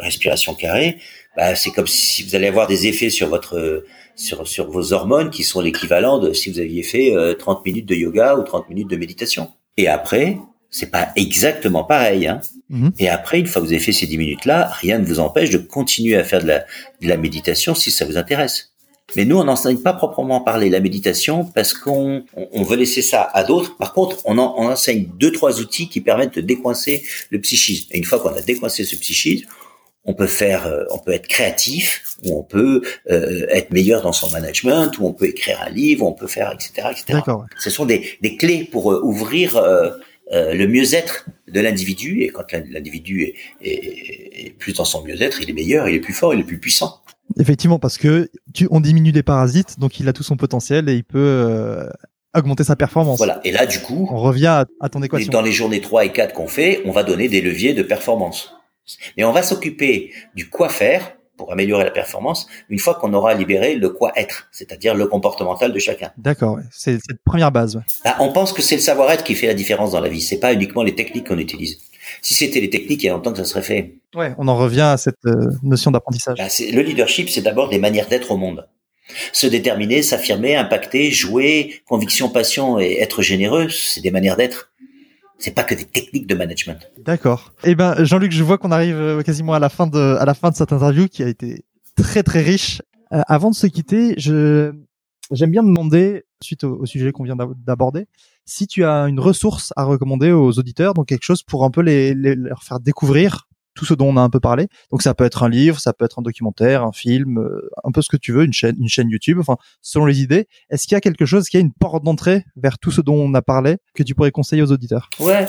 [0.00, 0.98] respiration carrée,
[1.36, 3.84] bah c'est comme si vous allez avoir des effets sur votre
[4.20, 7.86] sur, sur vos hormones qui sont l'équivalent de si vous aviez fait 30 euh, minutes
[7.86, 9.52] de yoga ou 30 minutes de méditation.
[9.76, 10.36] Et après,
[10.70, 12.26] C'est pas exactement pareil.
[12.28, 12.40] Hein.
[12.68, 12.92] Mhm.
[12.98, 15.50] Et après, une fois que vous avez fait ces 10 minutes-là, rien ne vous empêche
[15.50, 16.58] de continuer à faire de la,
[17.02, 18.68] de la méditation si ça vous intéresse.
[19.16, 23.22] Mais nous, on n'enseigne pas proprement parler la méditation parce qu'on on- veut laisser ça
[23.34, 23.76] à d'autres.
[23.76, 27.88] Par contre, on, en- on enseigne deux, trois outils qui permettent de décoincer le psychisme.
[27.90, 29.48] Et une fois qu'on a décoincé ce psychisme,
[30.04, 34.12] on peut faire, euh, on peut être créatif, ou on peut euh, être meilleur dans
[34.12, 37.18] son management, ou on peut écrire un livre, ou on peut faire, etc., etc.
[37.58, 39.90] Ce sont des, des clés pour euh, ouvrir euh,
[40.32, 42.22] euh, le mieux-être de l'individu.
[42.22, 45.94] Et quand l'in- l'individu est, est- est plus dans son mieux-être, il est meilleur, il
[45.96, 47.02] est plus fort, il est plus puissant.
[47.38, 50.94] Effectivement, parce que tu, on diminue les parasites, donc il a tout son potentiel et
[50.94, 51.88] il peut euh,
[52.36, 53.18] augmenter sa performance.
[53.18, 53.40] Voilà.
[53.44, 55.30] Et là, du coup, On revient à, à ton Et équation.
[55.32, 58.52] dans les journées 3 et 4 qu'on fait, on va donner des leviers de performance.
[59.16, 63.32] Mais on va s'occuper du quoi faire pour améliorer la performance une fois qu'on aura
[63.32, 66.10] libéré le quoi être, c'est-à-dire le comportemental de chacun.
[66.18, 67.76] D'accord, c'est la première base.
[67.76, 67.82] ouais.
[68.04, 70.20] Bah, on pense que c'est le savoir-être qui fait la différence dans la vie.
[70.20, 71.78] C'est pas uniquement les techniques qu'on utilise.
[72.20, 73.94] Si c'était les techniques, il y a longtemps que ça serait fait.
[74.14, 75.32] Ouais, on en revient à cette euh,
[75.62, 76.36] notion d'apprentissage.
[76.36, 78.68] Bah, c'est- le leadership, c'est d'abord des manières d'être au monde.
[79.32, 84.69] Se déterminer, s'affirmer, impacter, jouer, conviction, passion et être généreux, c'est des manières d'être.
[85.42, 86.78] C'est pas que des techniques de management.
[86.98, 87.52] D'accord.
[87.64, 90.34] Eh ben, Jean-Luc, je vois qu'on arrive euh, quasiment à la fin de, à la
[90.34, 91.64] fin de cette interview qui a été
[91.96, 92.82] très très riche.
[93.12, 94.72] Euh, avant de se quitter, je,
[95.32, 98.06] j'aime bien demander, suite au, au sujet qu'on vient d'ab- d'aborder,
[98.44, 101.80] si tu as une ressource à recommander aux auditeurs, donc quelque chose pour un peu
[101.80, 104.68] les, les- leur faire découvrir tout ce dont on a un peu parlé.
[104.90, 107.92] Donc ça peut être un livre, ça peut être un documentaire, un film, euh, un
[107.92, 108.76] peu ce que tu veux, une chaîne,
[109.08, 110.46] YouTube, enfin selon les idées.
[110.70, 113.14] Est-ce qu'il y a quelque chose, qui a une porte d'entrée vers tout ce dont
[113.14, 115.08] on a parlé que tu pourrais conseiller aux auditeurs?
[115.18, 115.46] Ouais.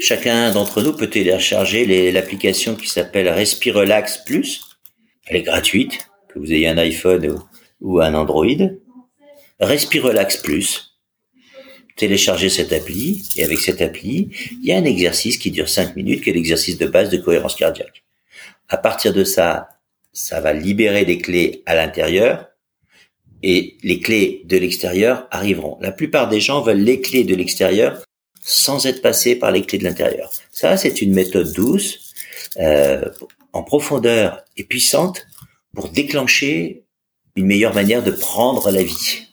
[0.00, 4.78] Chacun d'entre nous peut télécharger l'application qui s'appelle Respirelax Plus.
[5.26, 7.42] Elle est gratuite, que vous ayez un iPhone ou,
[7.80, 8.46] ou un Android.
[9.60, 10.93] Respirelax Plus.
[11.96, 15.94] Téléchargez cette appli, et avec cette appli, il y a un exercice qui dure 5
[15.96, 18.02] minutes, qui est l'exercice de base de cohérence cardiaque.
[18.68, 19.68] À partir de ça,
[20.12, 22.48] ça va libérer des clés à l'intérieur,
[23.42, 25.78] et les clés de l'extérieur arriveront.
[25.80, 28.02] La plupart des gens veulent les clés de l'extérieur
[28.40, 30.30] sans être passé par les clés de l'intérieur.
[30.50, 32.12] Ça, c'est une méthode douce,
[32.58, 33.04] euh,
[33.52, 35.26] en profondeur et puissante
[35.74, 36.84] pour déclencher
[37.36, 39.26] une meilleure manière de prendre la vie,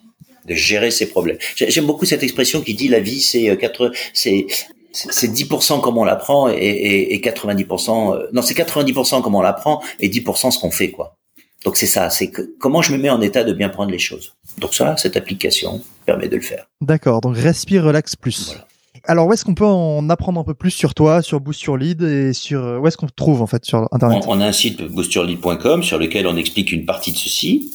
[0.45, 1.37] de gérer ses problèmes.
[1.55, 4.47] J'ai- J'aime beaucoup cette expression qui dit la vie, c'est euh, quatre, c'est
[4.93, 9.41] c'est 10% comme on l'apprend et, et, et 90%, euh, non, c'est 90% comme on
[9.41, 11.15] l'apprend et 10% ce qu'on fait, quoi.
[11.63, 13.99] Donc c'est ça, c'est que comment je me mets en état de bien prendre les
[13.99, 14.33] choses.
[14.57, 16.65] Donc ça, cette application permet de le faire.
[16.81, 18.47] D'accord, donc Respire Relax Plus.
[18.47, 18.67] Voilà.
[19.05, 21.77] Alors où est-ce qu'on peut en apprendre un peu plus sur toi, sur Boost Your
[21.77, 24.23] Lead et sur euh, où est-ce qu'on te trouve en fait sur internet?
[24.27, 27.73] On, a un site boosterlead.com sur lequel on explique une partie de ceci.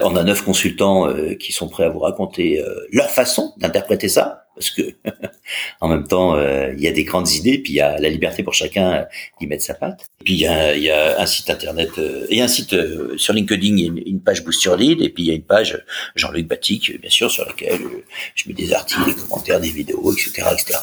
[0.00, 4.08] On a neuf consultants euh, qui sont prêts à vous raconter euh, leur façon d'interpréter
[4.08, 4.82] ça, parce que
[5.80, 8.08] en même temps, euh, il y a des grandes idées, puis il y a la
[8.08, 9.06] liberté pour chacun
[9.40, 10.08] d'y mettre sa patte.
[10.20, 10.46] Et puis il y
[10.90, 14.20] a, un site internet euh, et un site euh, sur LinkedIn, il y a une,
[14.20, 15.82] page Boost Lead, et puis il y a une page
[16.16, 18.04] Jean-Luc Batic, bien sûr, sur laquelle euh,
[18.34, 20.78] je mets des articles, des commentaires, des vidéos, etc., etc.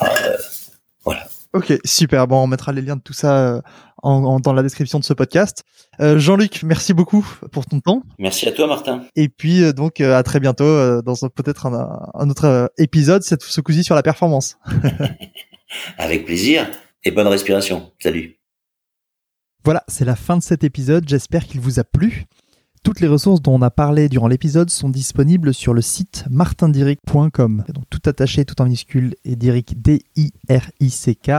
[1.56, 2.28] Ok, super.
[2.28, 3.62] Bon, on mettra les liens de tout ça euh,
[4.04, 5.64] en, en- dans la description de ce podcast.
[6.02, 8.04] Euh, Jean-Luc, merci beaucoup pour ton temps.
[8.20, 9.04] Merci à toi, Martin.
[9.16, 12.70] Et puis euh, donc euh, à très bientôt euh, dans un- peut-être un, un autre
[12.78, 14.58] épisode, cette, ce coup-ci sur la performance.
[15.98, 16.70] Avec plaisir
[17.04, 17.92] et bonne respiration.
[18.00, 18.36] Salut.
[19.64, 21.08] Voilà, c'est la fin de cet épisode.
[21.08, 22.26] J'espère qu'il vous a plu.
[22.86, 27.64] Toutes les ressources dont on a parlé durant l'épisode sont disponibles sur le site martindiric.com.
[27.90, 31.32] Tout attaché, tout en minuscule et Diric D-I-R-I-C-K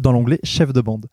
[0.00, 1.06] dans l'onglet chef de bande.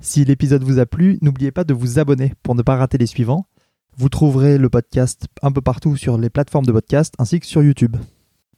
[0.00, 3.04] Si l'épisode vous a plu, n'oubliez pas de vous abonner pour ne pas rater les
[3.04, 3.46] suivants.
[3.98, 7.62] Vous trouverez le podcast un peu partout sur les plateformes de podcast ainsi que sur
[7.62, 7.98] YouTube.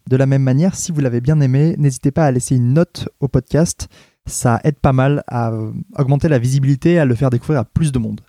[0.08, 3.08] De la même manière, si vous l'avez bien aimé, n'hésitez pas à laisser une note
[3.18, 3.88] au podcast.
[4.26, 5.52] Ça aide pas mal à
[5.98, 8.20] augmenter la visibilité, à le faire découvrir à plus de monde.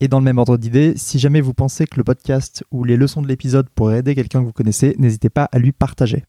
[0.00, 2.96] Et dans le même ordre d'idée, si jamais vous pensez que le podcast ou les
[2.96, 6.24] leçons de l'épisode pourraient aider quelqu'un que vous connaissez, n'hésitez pas à lui partager.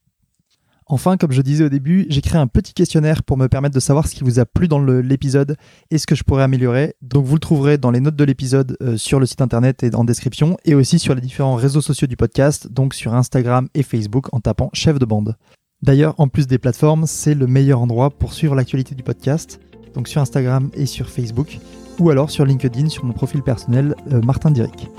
[0.92, 3.80] Enfin, comme je disais au début, j'ai créé un petit questionnaire pour me permettre de
[3.80, 5.56] savoir ce qui vous a plu dans l'épisode
[5.92, 6.96] et ce que je pourrais améliorer.
[7.04, 9.94] Donc vous le trouverez dans les notes de l'épisode euh, sur le site internet et
[9.94, 13.84] en description et aussi sur les différents réseaux sociaux du podcast, donc sur Instagram et
[13.84, 15.36] Facebook en tapant chef de bande.
[15.84, 19.60] D'ailleurs, en plus des plateformes, c'est le meilleur endroit pour suivre l'actualité du podcast,
[19.94, 21.60] donc sur Instagram et sur Facebook,
[22.00, 24.90] ou alors sur LinkedIn sur mon profil personnel euh, Martin Diric.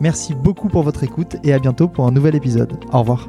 [0.00, 2.78] Merci beaucoup pour votre écoute et à bientôt pour un nouvel épisode.
[2.92, 3.28] Au revoir.